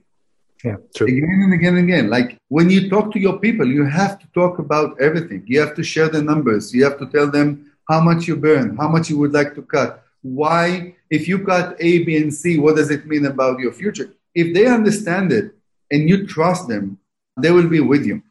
Yeah, 0.66 0.76
true. 0.96 1.06
Again 1.06 1.40
and 1.44 1.54
again 1.58 1.76
and 1.76 1.88
again. 1.88 2.06
Like 2.16 2.38
when 2.48 2.68
you 2.74 2.90
talk 2.94 3.12
to 3.14 3.20
your 3.26 3.38
people, 3.38 3.66
you 3.78 3.84
have 3.84 4.18
to 4.22 4.26
talk 4.40 4.58
about 4.58 5.00
everything. 5.00 5.40
You 5.46 5.60
have 5.64 5.74
to 5.76 5.84
share 5.92 6.08
the 6.08 6.22
numbers. 6.30 6.74
You 6.74 6.82
have 6.88 6.98
to 7.02 7.06
tell 7.06 7.28
them 7.30 7.48
how 7.90 8.00
much 8.00 8.26
you 8.28 8.34
burn, 8.36 8.76
how 8.76 8.88
much 8.88 9.08
you 9.10 9.16
would 9.18 9.32
like 9.32 9.54
to 9.54 9.62
cut, 9.62 10.02
why, 10.22 10.96
if 11.08 11.28
you 11.28 11.44
cut 11.44 11.76
A, 11.78 12.04
B, 12.04 12.16
and 12.16 12.34
C, 12.34 12.58
what 12.58 12.74
does 12.76 12.90
it 12.90 13.06
mean 13.06 13.26
about 13.26 13.60
your 13.60 13.72
future? 13.72 14.12
If 14.34 14.54
they 14.54 14.66
understand 14.66 15.32
it 15.32 15.54
and 15.90 16.08
you 16.08 16.26
trust 16.26 16.66
them, 16.66 16.98
they 17.40 17.52
will 17.52 17.68
be 17.68 17.80
with 17.80 18.04
you. 18.04 18.22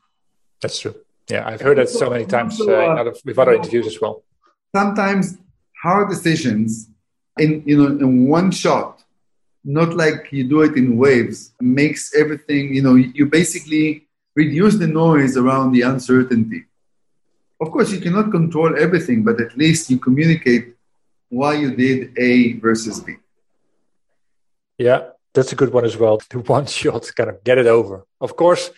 That's 0.61 0.79
true. 0.79 0.95
Yeah, 1.29 1.47
I've 1.47 1.61
heard 1.61 1.77
that 1.77 1.89
so 1.89 2.09
many 2.09 2.25
times 2.25 2.59
uh, 2.59 2.65
other, 2.65 3.13
with 3.23 3.39
other 3.39 3.53
interviews 3.53 3.87
as 3.87 4.01
well. 4.01 4.23
Sometimes 4.75 5.37
hard 5.81 6.09
decisions 6.09 6.89
in 7.39 7.63
you 7.65 7.77
know 7.77 7.87
in 8.05 8.27
one 8.27 8.51
shot, 8.51 9.03
not 9.65 9.95
like 9.95 10.31
you 10.31 10.43
do 10.43 10.61
it 10.61 10.77
in 10.77 10.95
waves, 10.95 11.51
makes 11.59 12.13
everything 12.15 12.73
you 12.73 12.83
know. 12.83 12.95
You 12.95 13.25
basically 13.25 14.07
reduce 14.35 14.75
the 14.75 14.87
noise 14.87 15.35
around 15.35 15.71
the 15.71 15.81
uncertainty. 15.81 16.65
Of 17.59 17.71
course, 17.71 17.91
you 17.91 17.99
cannot 17.99 18.31
control 18.31 18.77
everything, 18.77 19.23
but 19.23 19.41
at 19.41 19.57
least 19.57 19.89
you 19.89 19.97
communicate 19.97 20.75
why 21.29 21.55
you 21.55 21.75
did 21.75 22.17
A 22.17 22.53
versus 22.59 22.99
B. 22.99 23.15
Yeah, 24.77 25.09
that's 25.33 25.51
a 25.51 25.55
good 25.55 25.73
one 25.73 25.85
as 25.85 25.97
well. 25.97 26.21
The 26.29 26.39
one 26.39 26.67
shot, 26.67 27.11
kind 27.15 27.29
of 27.29 27.43
get 27.43 27.57
it 27.57 27.67
over. 27.67 28.05
Of 28.21 28.35
course, 28.35 28.71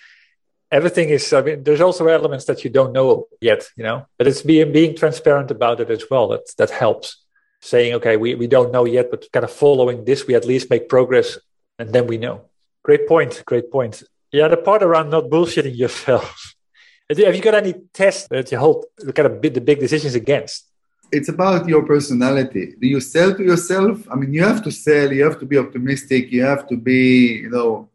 everything 0.71 1.09
is. 1.09 1.33
I 1.33 1.41
mean, 1.41 1.63
there's 1.63 1.81
also 1.81 2.07
elements 2.07 2.45
that 2.45 2.63
you 2.63 2.69
don't 2.69 2.93
know 2.93 3.27
yet, 3.41 3.67
you 3.75 3.83
know. 3.83 4.05
But 4.17 4.27
it's 4.27 4.41
being 4.41 4.71
being 4.71 4.95
transparent 4.95 5.51
about 5.51 5.81
it 5.81 5.89
as 5.89 6.03
well. 6.09 6.29
That 6.29 6.45
that 6.57 6.69
helps. 6.69 7.17
Saying, 7.61 7.95
okay, 7.95 8.17
we, 8.17 8.35
we 8.35 8.47
don't 8.47 8.71
know 8.71 8.85
yet, 8.85 9.09
but 9.09 9.31
kind 9.31 9.43
of 9.43 9.51
following 9.51 10.05
this, 10.05 10.27
we 10.27 10.35
at 10.35 10.45
least 10.45 10.69
make 10.69 10.89
progress, 10.89 11.37
and 11.79 11.91
then 11.91 12.07
we 12.07 12.17
know. 12.17 12.45
Great 12.83 13.07
point. 13.07 13.43
Great 13.45 13.71
point. 13.71 14.03
Yeah, 14.31 14.47
the 14.47 14.57
part 14.57 14.83
around 14.83 15.09
not 15.09 15.25
bullshitting 15.25 15.77
yourself. 15.77 16.55
Have 17.09 17.35
you 17.35 17.41
got 17.41 17.55
any 17.55 17.73
tests 17.93 18.27
that 18.27 18.51
you 18.51 18.57
hold 18.57 18.85
kind 19.15 19.27
of 19.27 19.41
the 19.41 19.61
big 19.61 19.79
decisions 19.79 20.13
against? 20.13 20.67
it's 21.11 21.29
about 21.29 21.67
your 21.67 21.85
personality. 21.85 22.75
Do 22.79 22.87
you 22.87 22.99
sell 22.99 23.33
to 23.35 23.43
yourself? 23.43 24.07
I 24.11 24.15
mean, 24.15 24.33
you 24.33 24.43
have 24.43 24.63
to 24.63 24.71
sell, 24.71 25.11
you 25.11 25.23
have 25.23 25.39
to 25.39 25.45
be 25.45 25.57
optimistic, 25.57 26.31
you 26.31 26.43
have 26.43 26.67
to 26.67 26.75
be, 26.75 27.39
you 27.43 27.49
know, 27.49 27.89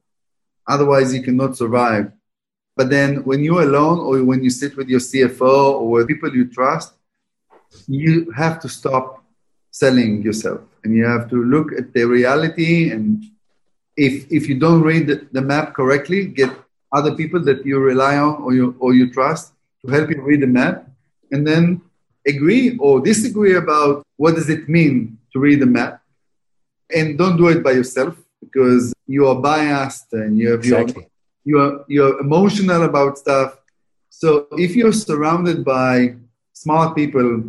otherwise 0.66 1.14
you 1.14 1.22
cannot 1.22 1.56
survive. 1.56 2.12
But 2.74 2.88
then 2.88 3.24
when 3.24 3.44
you're 3.44 3.62
alone 3.62 3.98
or 3.98 4.24
when 4.24 4.42
you 4.42 4.50
sit 4.50 4.76
with 4.76 4.88
your 4.88 5.00
CFO 5.00 5.74
or 5.74 5.90
with 5.90 6.08
people 6.08 6.34
you 6.34 6.48
trust, 6.48 6.94
you 7.86 8.30
have 8.30 8.60
to 8.60 8.68
stop 8.68 9.21
selling 9.72 10.22
yourself 10.22 10.60
and 10.84 10.94
you 10.94 11.04
have 11.04 11.28
to 11.30 11.42
look 11.42 11.72
at 11.72 11.92
the 11.92 12.04
reality. 12.04 12.92
And 12.92 13.24
if, 13.96 14.30
if 14.30 14.48
you 14.48 14.58
don't 14.58 14.82
read 14.82 15.08
the, 15.08 15.26
the 15.32 15.42
map 15.42 15.74
correctly, 15.74 16.26
get 16.26 16.50
other 16.92 17.14
people 17.16 17.40
that 17.40 17.66
you 17.66 17.80
rely 17.80 18.16
on 18.16 18.42
or 18.42 18.54
you, 18.54 18.76
or 18.78 18.94
you 18.94 19.12
trust 19.12 19.52
to 19.84 19.90
help 19.90 20.10
you 20.10 20.22
read 20.22 20.42
the 20.42 20.46
map. 20.46 20.88
And 21.32 21.46
then 21.46 21.80
agree 22.26 22.76
or 22.78 23.00
disagree 23.00 23.56
about 23.56 24.04
what 24.16 24.34
does 24.34 24.48
it 24.48 24.68
mean 24.68 25.18
to 25.32 25.40
read 25.40 25.60
the 25.60 25.66
map 25.66 26.02
and 26.94 27.18
don't 27.18 27.36
do 27.36 27.48
it 27.48 27.62
by 27.62 27.72
yourself 27.72 28.16
because 28.40 28.94
you 29.06 29.26
are 29.26 29.34
biased 29.34 30.12
and 30.12 30.38
you 30.38 30.50
have 30.50 30.60
exactly. 30.60 31.08
your, 31.44 31.58
you 31.58 31.60
are 31.60 31.84
you're 31.88 32.20
emotional 32.20 32.84
about 32.84 33.18
stuff 33.18 33.58
so 34.10 34.46
if 34.52 34.76
you're 34.76 34.92
surrounded 34.92 35.64
by 35.64 36.14
smart 36.52 36.94
people 36.94 37.42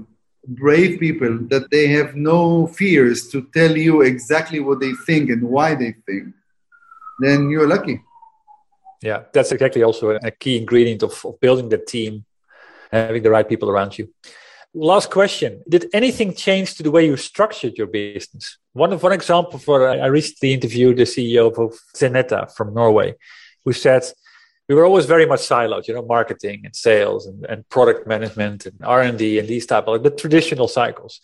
brave 0.47 0.99
people 0.99 1.37
that 1.49 1.69
they 1.71 1.87
have 1.87 2.15
no 2.15 2.67
fears 2.67 3.29
to 3.29 3.47
tell 3.53 3.75
you 3.77 4.01
exactly 4.01 4.59
what 4.59 4.79
they 4.79 4.93
think 5.05 5.29
and 5.29 5.41
why 5.43 5.73
they 5.73 5.93
think 6.05 6.33
then 7.19 7.49
you're 7.49 7.67
lucky 7.67 8.01
yeah 9.01 9.23
that's 9.33 9.51
exactly 9.51 9.83
also 9.83 10.09
a 10.09 10.31
key 10.31 10.57
ingredient 10.57 11.01
of, 11.03 11.25
of 11.25 11.39
building 11.39 11.69
the 11.69 11.77
team 11.77 12.25
having 12.91 13.23
the 13.23 13.29
right 13.29 13.47
people 13.47 13.69
around 13.69 13.97
you 13.97 14.07
Last 14.75 15.11
question. 15.11 15.61
Did 15.69 15.85
anything 15.93 16.33
change 16.33 16.73
to 16.75 16.83
the 16.83 16.89
way 16.89 17.05
you 17.05 17.15
structured 17.15 17.77
your 17.77 17.85
business? 17.85 18.57
One 18.73 18.91
one 18.97 19.11
example 19.11 19.59
for 19.59 19.87
uh, 19.87 19.97
I 19.97 20.07
recently 20.07 20.51
interviewed 20.51 20.97
the 20.97 21.03
CEO 21.03 21.55
of 21.55 21.79
Xeneta 21.95 22.51
from 22.55 22.73
Norway, 22.73 23.13
who 23.63 23.71
said 23.71 24.01
we 24.67 24.75
were 24.75 24.85
always 24.85 25.05
very 25.05 25.25
much 25.25 25.41
siloed, 25.41 25.87
you 25.87 25.93
know, 25.93 26.05
marketing 26.17 26.61
and 26.65 26.75
sales 26.75 27.25
and, 27.27 27.45
and 27.45 27.67
product 27.69 28.07
management 28.07 28.65
and 28.65 28.77
R 28.83 29.01
and 29.01 29.17
D 29.17 29.39
and 29.39 29.47
these 29.47 29.65
type 29.65 29.85
of 29.87 29.93
like 29.93 30.03
the 30.03 30.11
traditional 30.11 30.67
cycles. 30.67 31.19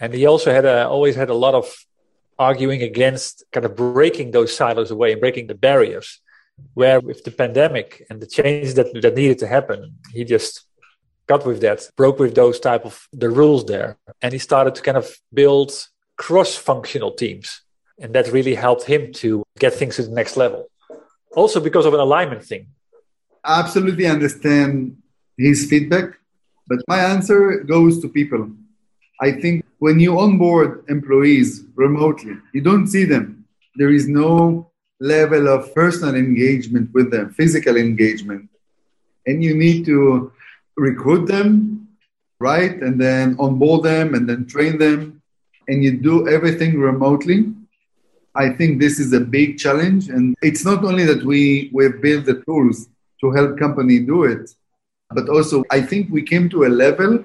And 0.00 0.12
he 0.12 0.26
also 0.26 0.52
had 0.52 0.64
a, 0.64 0.88
always 0.88 1.14
had 1.14 1.30
a 1.30 1.34
lot 1.34 1.54
of 1.54 1.66
arguing 2.38 2.82
against 2.82 3.44
kind 3.52 3.66
of 3.66 3.76
breaking 3.76 4.30
those 4.32 4.56
silos 4.56 4.90
away 4.90 5.12
and 5.12 5.20
breaking 5.20 5.46
the 5.46 5.54
barriers. 5.54 6.20
Where 6.74 7.00
with 7.00 7.24
the 7.24 7.32
pandemic 7.32 8.06
and 8.08 8.20
the 8.22 8.28
changes 8.28 8.74
that 8.74 8.86
that 9.02 9.16
needed 9.16 9.40
to 9.40 9.48
happen, 9.48 9.96
he 10.12 10.22
just 10.24 10.52
got 11.26 11.44
with 11.44 11.60
that, 11.62 11.90
broke 11.96 12.20
with 12.20 12.36
those 12.36 12.60
type 12.60 12.84
of 12.84 13.08
the 13.12 13.28
rules 13.28 13.64
there, 13.64 13.98
and 14.22 14.32
he 14.32 14.38
started 14.38 14.76
to 14.76 14.82
kind 14.82 14.96
of 14.96 15.16
build 15.32 15.72
cross-functional 16.16 17.12
teams, 17.14 17.62
and 17.98 18.14
that 18.14 18.30
really 18.30 18.54
helped 18.54 18.84
him 18.84 19.12
to 19.14 19.42
get 19.58 19.74
things 19.74 19.96
to 19.96 20.04
the 20.04 20.12
next 20.12 20.36
level. 20.36 20.70
Also 21.34 21.60
because 21.60 21.86
of 21.86 21.94
an 21.94 22.00
alignment 22.00 22.44
thing. 22.44 22.66
I 23.44 23.60
absolutely 23.60 24.06
understand 24.06 24.96
his 25.36 25.66
feedback, 25.68 26.14
but 26.66 26.78
my 26.88 26.98
answer 26.98 27.60
goes 27.60 28.00
to 28.00 28.08
people. 28.08 28.50
I 29.20 29.32
think 29.32 29.64
when 29.78 30.00
you 30.00 30.18
onboard 30.18 30.84
employees 30.88 31.64
remotely, 31.74 32.36
you 32.52 32.62
don't 32.62 32.86
see 32.86 33.04
them. 33.04 33.44
There 33.76 33.90
is 33.90 34.08
no 34.08 34.70
level 35.00 35.48
of 35.48 35.74
personal 35.74 36.14
engagement 36.14 36.92
with 36.94 37.10
them, 37.10 37.34
physical 37.34 37.76
engagement. 37.76 38.48
And 39.26 39.42
you 39.42 39.54
need 39.54 39.84
to 39.86 40.32
recruit 40.76 41.26
them, 41.26 41.88
right? 42.38 42.74
And 42.82 43.00
then 43.00 43.36
onboard 43.38 43.82
them 43.84 44.14
and 44.14 44.28
then 44.28 44.46
train 44.46 44.78
them. 44.78 45.22
And 45.68 45.82
you 45.82 45.98
do 45.98 46.28
everything 46.28 46.78
remotely. 46.78 47.52
I 48.34 48.50
think 48.50 48.80
this 48.80 48.98
is 48.98 49.12
a 49.12 49.20
big 49.20 49.58
challenge. 49.58 50.08
And 50.08 50.34
it's 50.42 50.64
not 50.64 50.84
only 50.84 51.04
that 51.04 51.22
we, 51.22 51.70
we've 51.72 52.00
built 52.00 52.24
the 52.26 52.42
tools 52.42 52.88
to 53.20 53.30
help 53.30 53.58
company 53.58 54.00
do 54.00 54.24
it, 54.24 54.50
but 55.10 55.28
also 55.28 55.64
I 55.70 55.80
think 55.80 56.10
we 56.10 56.22
came 56.22 56.48
to 56.50 56.64
a 56.64 56.68
level 56.68 57.24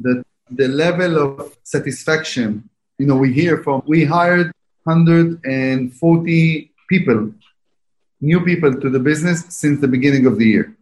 that 0.00 0.24
the 0.50 0.68
level 0.68 1.18
of 1.18 1.56
satisfaction, 1.62 2.68
you 2.98 3.06
know, 3.06 3.16
we 3.16 3.32
hear 3.32 3.62
from, 3.62 3.82
we 3.86 4.04
hired 4.04 4.52
140 4.84 6.70
people, 6.88 7.32
new 8.20 8.40
people 8.44 8.74
to 8.80 8.90
the 8.90 9.00
business 9.00 9.44
since 9.48 9.80
the 9.80 9.88
beginning 9.88 10.26
of 10.26 10.38
the 10.38 10.46
year. 10.46 10.76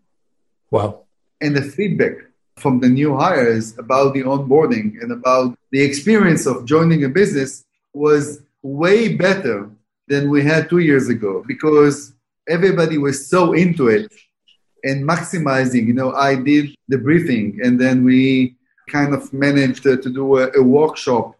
Wow 0.70 1.02
and 1.42 1.56
the 1.56 1.62
feedback 1.62 2.14
from 2.56 2.80
the 2.80 2.88
new 2.88 3.16
hires 3.16 3.76
about 3.78 4.14
the 4.14 4.22
onboarding 4.22 5.02
and 5.02 5.10
about 5.12 5.58
the 5.72 5.82
experience 5.82 6.46
of 6.46 6.64
joining 6.64 7.04
a 7.04 7.08
business 7.08 7.64
was 7.92 8.40
way 8.62 9.14
better 9.14 9.70
than 10.08 10.30
we 10.30 10.42
had 10.42 10.68
two 10.68 10.78
years 10.78 11.08
ago 11.08 11.44
because 11.46 12.14
everybody 12.48 12.98
was 12.98 13.28
so 13.28 13.52
into 13.52 13.88
it 13.88 14.12
and 14.84 15.08
maximizing. 15.08 15.86
You 15.86 15.94
know, 15.94 16.12
I 16.12 16.34
did 16.34 16.74
the 16.88 16.98
briefing 16.98 17.60
and 17.62 17.80
then 17.80 18.04
we 18.04 18.56
kind 18.88 19.14
of 19.14 19.32
managed 19.32 19.82
to, 19.84 19.96
to 19.96 20.10
do 20.10 20.38
a, 20.38 20.50
a 20.56 20.62
workshop 20.62 21.36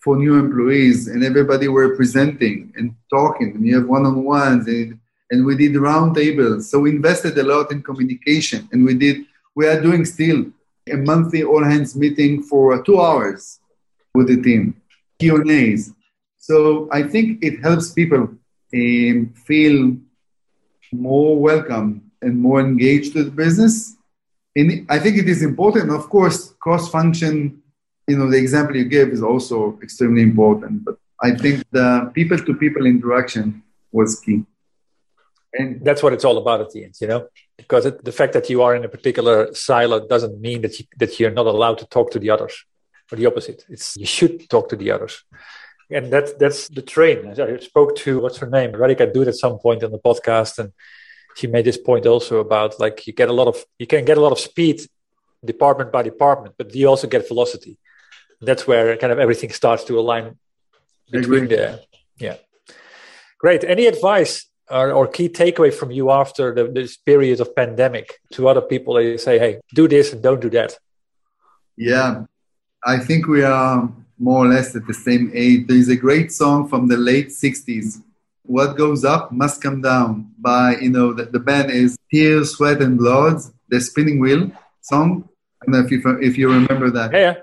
for 0.00 0.16
new 0.16 0.38
employees 0.38 1.08
and 1.08 1.22
everybody 1.22 1.68
were 1.68 1.94
presenting 1.94 2.72
and 2.76 2.94
talking 3.10 3.54
and 3.54 3.66
you 3.66 3.78
have 3.78 3.88
one-on-ones 3.88 4.66
and, 4.66 4.98
and 5.30 5.44
we 5.44 5.56
did 5.56 5.74
roundtables 5.74 6.62
so 6.62 6.80
we 6.80 6.90
invested 6.90 7.36
a 7.38 7.42
lot 7.42 7.70
in 7.70 7.82
communication 7.82 8.68
and 8.72 8.84
we 8.84 8.94
did 8.94 9.26
we 9.54 9.66
are 9.66 9.80
doing 9.80 10.04
still 10.04 10.46
a 10.90 10.96
monthly 10.96 11.42
all 11.42 11.62
hands 11.62 11.94
meeting 11.94 12.42
for 12.42 12.82
two 12.82 13.00
hours 13.00 13.60
with 14.14 14.28
the 14.28 14.40
team, 14.42 14.80
Q 15.18 15.36
and 15.36 15.50
A's. 15.50 15.92
So 16.40 16.88
I 16.90 17.02
think 17.02 17.44
it 17.44 17.60
helps 17.60 17.92
people 17.92 18.22
um, 18.74 19.34
feel 19.46 19.96
more 20.90 21.38
welcome 21.38 22.10
and 22.22 22.38
more 22.38 22.60
engaged 22.60 23.14
with 23.14 23.26
the 23.26 23.30
business. 23.30 23.94
And 24.56 24.86
I 24.88 24.98
think 24.98 25.18
it 25.18 25.28
is 25.28 25.42
important, 25.42 25.90
of 25.90 26.08
course, 26.08 26.54
cross 26.58 26.90
function. 26.90 27.62
You 28.08 28.16
know, 28.18 28.30
the 28.30 28.38
example 28.38 28.74
you 28.74 28.86
gave 28.86 29.08
is 29.10 29.22
also 29.22 29.78
extremely 29.82 30.22
important. 30.22 30.84
But 30.86 30.96
I 31.22 31.32
think 31.32 31.62
the 31.70 32.10
people 32.14 32.38
to 32.38 32.54
people 32.54 32.86
interaction 32.86 33.62
was 33.92 34.18
key. 34.18 34.44
And 35.52 35.84
that's 35.84 36.02
what 36.02 36.14
it's 36.14 36.24
all 36.24 36.38
about 36.38 36.60
at 36.62 36.70
the 36.70 36.84
end, 36.84 36.94
you 37.00 37.08
know, 37.08 37.28
because 37.58 37.84
it, 37.84 38.04
the 38.04 38.12
fact 38.12 38.32
that 38.32 38.48
you 38.48 38.62
are 38.62 38.74
in 38.74 38.84
a 38.84 38.88
particular 38.88 39.52
silo 39.52 40.06
doesn't 40.06 40.40
mean 40.40 40.62
that 40.62 40.78
you, 40.78 40.86
that 40.98 41.18
you're 41.18 41.32
not 41.32 41.46
allowed 41.46 41.78
to 41.78 41.86
talk 41.86 42.12
to 42.12 42.18
the 42.18 42.30
others, 42.30 42.64
or 43.10 43.16
the 43.16 43.26
opposite. 43.26 43.64
It's 43.68 43.96
you 43.96 44.06
should 44.06 44.48
talk 44.48 44.68
to 44.70 44.76
the 44.76 44.92
others, 44.92 45.24
and 45.90 46.12
that 46.12 46.38
that's 46.38 46.68
the 46.68 46.82
train. 46.82 47.34
I 47.40 47.58
spoke 47.58 47.96
to 47.96 48.20
what's 48.20 48.38
her 48.38 48.48
name, 48.48 48.72
Radhika 48.72 49.12
Dutt 49.12 49.28
at 49.28 49.34
some 49.34 49.58
point 49.58 49.82
on 49.84 49.90
the 49.90 49.98
podcast, 49.98 50.58
and 50.58 50.72
she 51.36 51.46
made 51.46 51.64
this 51.64 51.78
point 51.78 52.06
also 52.06 52.38
about 52.38 52.78
like 52.80 53.06
you 53.06 53.12
get 53.12 53.28
a 53.28 53.32
lot 53.32 53.48
of 53.48 53.64
you 53.78 53.86
can 53.86 54.04
get 54.04 54.18
a 54.18 54.20
lot 54.20 54.32
of 54.32 54.38
speed 54.38 54.80
department 55.44 55.92
by 55.92 56.02
department, 56.02 56.54
but 56.58 56.74
you 56.74 56.88
also 56.88 57.06
get 57.06 57.26
velocity. 57.28 57.78
That's 58.40 58.66
where 58.66 58.96
kind 58.96 59.12
of 59.12 59.18
everything 59.18 59.50
starts 59.50 59.84
to 59.84 59.98
align 59.98 60.38
between 61.10 61.48
the 61.48 61.82
yeah. 62.18 62.36
Great. 63.38 63.64
Any 63.64 63.86
advice 63.86 64.46
or, 64.70 64.92
or 64.92 65.06
key 65.08 65.28
takeaway 65.28 65.72
from 65.72 65.90
you 65.90 66.10
after 66.10 66.54
the, 66.54 66.64
this 66.68 66.96
period 66.96 67.40
of 67.40 67.56
pandemic 67.56 68.20
to 68.32 68.48
other 68.48 68.60
people 68.60 68.94
that 68.94 69.04
you 69.04 69.18
say, 69.18 69.38
hey, 69.38 69.60
do 69.74 69.88
this 69.88 70.12
and 70.12 70.22
don't 70.22 70.40
do 70.40 70.50
that? 70.50 70.78
Yeah, 71.76 72.24
I 72.84 72.98
think 72.98 73.26
we 73.26 73.42
are 73.42 73.90
more 74.20 74.44
or 74.44 74.48
less 74.48 74.76
at 74.76 74.86
the 74.86 74.94
same 74.94 75.32
age. 75.34 75.66
There 75.66 75.76
is 75.76 75.88
a 75.88 75.96
great 75.96 76.30
song 76.30 76.68
from 76.68 76.86
the 76.86 76.96
late 76.96 77.28
60s. 77.28 78.02
What 78.42 78.76
goes 78.76 79.04
up 79.04 79.32
must 79.32 79.62
come 79.62 79.80
down 79.80 80.32
by, 80.38 80.76
you 80.76 80.90
know, 80.90 81.14
the, 81.14 81.24
the 81.24 81.40
band 81.40 81.70
is 81.70 81.96
Tears, 82.12 82.52
Sweat 82.52 82.82
and 82.82 82.98
Blood, 82.98 83.40
the 83.68 83.80
spinning 83.80 84.20
wheel 84.20 84.52
song. 84.82 85.28
I 85.62 85.66
don't 85.66 85.72
know 85.72 85.86
if 85.86 85.90
you, 85.90 86.18
if 86.20 86.36
you 86.36 86.52
remember 86.52 86.90
that. 86.90 87.12
Yeah. 87.12 87.34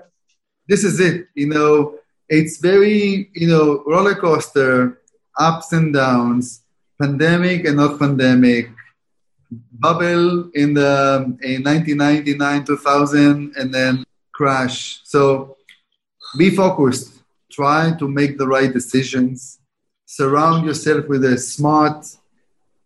This 0.68 0.84
is 0.84 1.00
it. 1.00 1.26
You 1.34 1.48
know, 1.48 1.98
it's 2.28 2.58
very, 2.58 3.30
you 3.34 3.48
know, 3.48 3.82
roller 3.86 4.14
coaster, 4.14 5.00
ups 5.38 5.72
and 5.72 5.92
downs, 5.92 6.62
pandemic 7.00 7.64
and 7.64 7.76
not 7.76 7.98
pandemic, 7.98 8.70
bubble 9.72 10.50
in 10.54 10.74
the 10.74 11.24
in 11.42 11.64
1999, 11.64 12.64
2000, 12.64 13.54
and 13.56 13.74
then 13.74 14.04
crash. 14.32 15.00
So 15.04 15.56
be 16.36 16.50
focused. 16.50 17.22
Try 17.50 17.92
to 17.98 18.08
make 18.08 18.38
the 18.38 18.46
right 18.46 18.72
decisions. 18.72 19.58
Surround 20.06 20.66
yourself 20.66 21.08
with 21.08 21.24
a 21.24 21.38
smart 21.38 22.06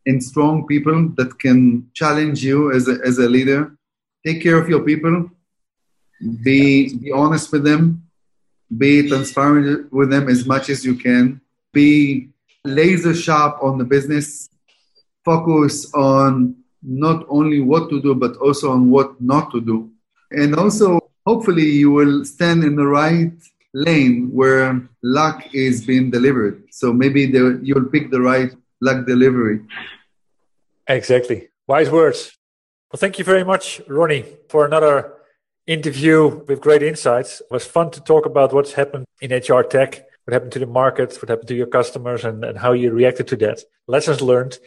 and 0.06 0.22
strong 0.22 0.66
people 0.66 1.08
that 1.16 1.38
can 1.38 1.90
challenge 1.94 2.44
you 2.44 2.72
as 2.72 2.88
a, 2.88 2.98
as 3.04 3.18
a 3.18 3.28
leader. 3.28 3.76
Take 4.24 4.42
care 4.42 4.56
of 4.56 4.68
your 4.68 4.80
people. 4.80 5.30
Be, 6.42 6.96
be 6.96 7.12
honest 7.12 7.52
with 7.52 7.64
them. 7.64 8.04
Be 8.76 9.08
transparent 9.08 9.92
with 9.92 10.10
them 10.10 10.28
as 10.28 10.46
much 10.46 10.68
as 10.70 10.84
you 10.84 10.94
can. 10.94 11.40
Be 11.72 12.30
laser 12.64 13.14
sharp 13.14 13.62
on 13.62 13.78
the 13.78 13.84
business. 13.84 14.48
Focus 15.24 15.92
on 15.94 16.56
not 16.82 17.26
only 17.28 17.60
what 17.60 17.90
to 17.90 18.00
do, 18.00 18.14
but 18.14 18.36
also 18.36 18.72
on 18.72 18.90
what 18.90 19.20
not 19.20 19.50
to 19.52 19.60
do. 19.60 19.90
And 20.30 20.54
also, 20.54 21.00
hopefully, 21.26 21.64
you 21.64 21.90
will 21.90 22.24
stand 22.24 22.64
in 22.64 22.76
the 22.76 22.86
right 22.86 23.32
lane 23.74 24.30
where 24.32 24.88
luck 25.02 25.54
is 25.54 25.84
being 25.84 26.10
delivered. 26.10 26.62
So 26.70 26.92
maybe 26.92 27.26
the, 27.26 27.60
you'll 27.62 27.86
pick 27.86 28.10
the 28.10 28.20
right 28.20 28.52
luck 28.80 29.06
delivery. 29.06 29.60
Exactly. 30.88 31.48
Wise 31.66 31.90
words. 31.90 32.36
Well, 32.92 32.98
thank 32.98 33.18
you 33.18 33.24
very 33.24 33.44
much, 33.44 33.80
Ronnie, 33.88 34.26
for 34.48 34.66
another 34.66 35.14
interview 35.66 36.42
with 36.46 36.60
great 36.60 36.82
insights. 36.82 37.40
It 37.40 37.50
was 37.50 37.64
fun 37.64 37.90
to 37.92 38.00
talk 38.00 38.26
about 38.26 38.52
what's 38.52 38.72
happened 38.74 39.06
in 39.20 39.32
HR 39.32 39.62
tech, 39.62 40.04
what 40.24 40.32
happened 40.32 40.52
to 40.52 40.58
the 40.58 40.66
market, 40.66 41.16
what 41.22 41.28
happened 41.30 41.48
to 41.48 41.54
your 41.54 41.68
customers, 41.68 42.24
and, 42.24 42.44
and 42.44 42.58
how 42.58 42.72
you 42.72 42.90
reacted 42.90 43.28
to 43.28 43.36
that. 43.36 43.62
Lessons 43.86 44.20
learned. 44.20 44.58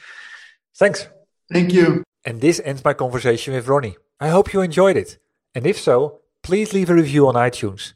Thanks. 0.75 1.07
Thank 1.51 1.73
you. 1.73 2.03
And 2.25 2.41
this 2.41 2.59
ends 2.65 2.83
my 2.83 2.93
conversation 2.93 3.53
with 3.53 3.67
Ronnie. 3.67 3.97
I 4.19 4.29
hope 4.29 4.53
you 4.53 4.61
enjoyed 4.61 4.97
it. 4.97 5.19
And 5.53 5.67
if 5.67 5.79
so, 5.79 6.21
please 6.45 6.73
leave 6.73 6.91
a 6.91 6.93
review 6.93 7.27
on 7.27 7.33
iTunes. 7.33 7.93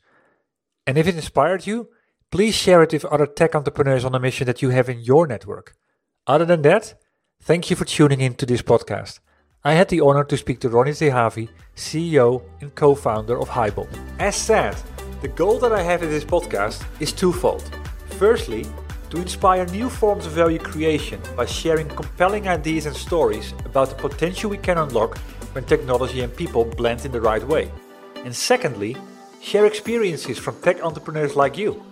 And 0.88 0.97
if 0.97 1.05
it 1.05 1.13
inspired 1.13 1.67
you, 1.67 1.89
please 2.31 2.55
share 2.55 2.81
it 2.81 2.91
with 2.91 3.05
other 3.05 3.27
tech 3.27 3.53
entrepreneurs 3.53 4.03
on 4.03 4.15
a 4.15 4.19
mission 4.19 4.47
that 4.47 4.63
you 4.63 4.69
have 4.71 4.89
in 4.89 5.01
your 5.01 5.27
network. 5.27 5.75
Other 6.25 6.45
than 6.45 6.63
that, 6.63 6.95
thank 7.43 7.69
you 7.69 7.75
for 7.75 7.85
tuning 7.85 8.21
in 8.21 8.33
to 8.38 8.47
this 8.47 8.63
podcast. 8.63 9.19
I 9.63 9.73
had 9.73 9.89
the 9.89 10.01
honor 10.01 10.23
to 10.23 10.35
speak 10.35 10.59
to 10.62 10.69
Ronnie 10.69 10.93
Zehavi, 10.93 11.47
CEO 11.75 12.41
and 12.59 12.73
co 12.73 12.95
founder 12.95 13.38
of 13.38 13.49
HiBob. 13.49 13.88
As 14.17 14.35
said, 14.35 14.75
the 15.21 15.27
goal 15.27 15.59
that 15.59 15.71
I 15.71 15.83
have 15.83 16.01
in 16.01 16.09
this 16.09 16.25
podcast 16.25 16.83
is 16.99 17.13
twofold. 17.13 17.69
Firstly, 18.17 18.65
to 19.12 19.17
inspire 19.17 19.67
new 19.67 19.89
forms 19.89 20.25
of 20.25 20.31
value 20.31 20.57
creation 20.57 21.21
by 21.38 21.45
sharing 21.45 21.88
compelling 21.88 22.47
ideas 22.47 22.88
and 22.88 22.95
stories 22.95 23.53
about 23.65 23.89
the 23.89 24.09
potential 24.09 24.49
we 24.49 24.57
can 24.57 24.79
unlock 24.79 25.19
when 25.53 25.65
technology 25.65 26.21
and 26.21 26.35
people 26.35 26.65
blend 26.65 27.05
in 27.05 27.12
the 27.12 27.21
right 27.21 27.43
way. 27.43 27.71
And 28.25 28.36
secondly, 28.36 28.97
share 29.41 29.65
experiences 29.65 30.38
from 30.38 30.60
tech 30.62 30.84
entrepreneurs 30.84 31.36
like 31.36 31.58
you 31.58 31.84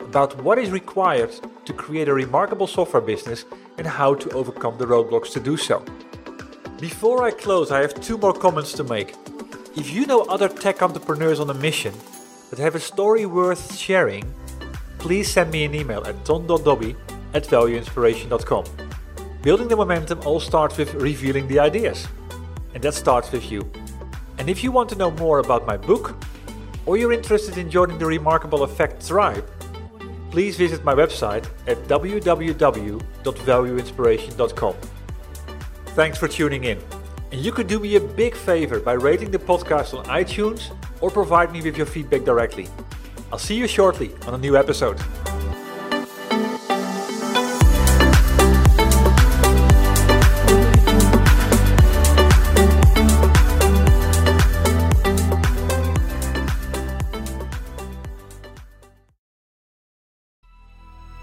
about 0.00 0.40
what 0.42 0.58
is 0.58 0.70
required 0.70 1.32
to 1.64 1.72
create 1.72 2.08
a 2.08 2.14
remarkable 2.14 2.66
software 2.66 3.02
business 3.02 3.44
and 3.78 3.86
how 3.86 4.14
to 4.14 4.30
overcome 4.30 4.78
the 4.78 4.86
roadblocks 4.86 5.32
to 5.32 5.40
do 5.40 5.56
so. 5.56 5.84
Before 6.80 7.24
I 7.24 7.30
close, 7.30 7.70
I 7.70 7.80
have 7.80 8.00
two 8.00 8.18
more 8.18 8.32
comments 8.32 8.72
to 8.74 8.84
make. 8.84 9.14
If 9.76 9.92
you 9.92 10.06
know 10.06 10.22
other 10.22 10.48
tech 10.48 10.82
entrepreneurs 10.82 11.40
on 11.40 11.50
a 11.50 11.54
mission 11.54 11.94
that 12.50 12.58
have 12.58 12.74
a 12.74 12.80
story 12.80 13.26
worth 13.26 13.76
sharing, 13.76 14.24
please 14.98 15.30
send 15.30 15.50
me 15.50 15.64
an 15.64 15.74
email 15.74 16.04
at 16.06 16.24
ton.dobbe 16.24 16.96
at 17.34 17.44
valueinspiration.com. 17.44 18.64
Building 19.42 19.68
the 19.68 19.76
momentum 19.76 20.20
all 20.24 20.40
starts 20.40 20.76
with 20.76 20.94
revealing 20.94 21.46
the 21.48 21.58
ideas, 21.58 22.06
and 22.74 22.82
that 22.82 22.94
starts 22.94 23.30
with 23.32 23.50
you. 23.50 23.70
And 24.38 24.50
if 24.50 24.62
you 24.62 24.70
want 24.70 24.90
to 24.90 24.96
know 24.96 25.10
more 25.12 25.38
about 25.38 25.66
my 25.66 25.76
book, 25.76 26.14
or 26.84 26.96
you're 26.96 27.12
interested 27.12 27.58
in 27.58 27.70
joining 27.70 27.98
the 27.98 28.06
Remarkable 28.06 28.62
Effect 28.62 29.04
tribe, 29.06 29.44
please 30.30 30.56
visit 30.56 30.84
my 30.84 30.94
website 30.94 31.46
at 31.66 31.78
www.valueinspiration.com. 31.88 34.74
Thanks 35.86 36.18
for 36.18 36.28
tuning 36.28 36.64
in. 36.64 36.78
And 37.32 37.40
you 37.40 37.52
could 37.52 37.66
do 37.66 37.80
me 37.80 37.96
a 37.96 38.00
big 38.00 38.36
favor 38.36 38.78
by 38.78 38.92
rating 38.92 39.30
the 39.30 39.38
podcast 39.38 39.98
on 39.98 40.04
iTunes 40.06 40.70
or 41.00 41.10
provide 41.10 41.52
me 41.52 41.62
with 41.62 41.76
your 41.76 41.86
feedback 41.86 42.24
directly. 42.24 42.68
I'll 43.32 43.38
see 43.38 43.56
you 43.56 43.66
shortly 43.66 44.12
on 44.26 44.34
a 44.34 44.38
new 44.38 44.56
episode. 44.56 45.00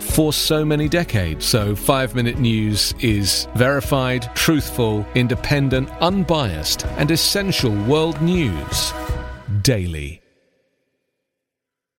for 0.00 0.32
so 0.32 0.64
many 0.64 0.88
decades. 0.88 1.44
So, 1.46 1.74
five 1.74 2.14
minute 2.14 2.38
news 2.38 2.94
is 3.00 3.48
verified, 3.54 4.30
truthful, 4.34 5.06
independent, 5.14 5.90
unbiased, 6.00 6.86
and 6.98 7.10
essential 7.10 7.74
world 7.84 8.20
news 8.22 8.92
daily. 9.62 10.17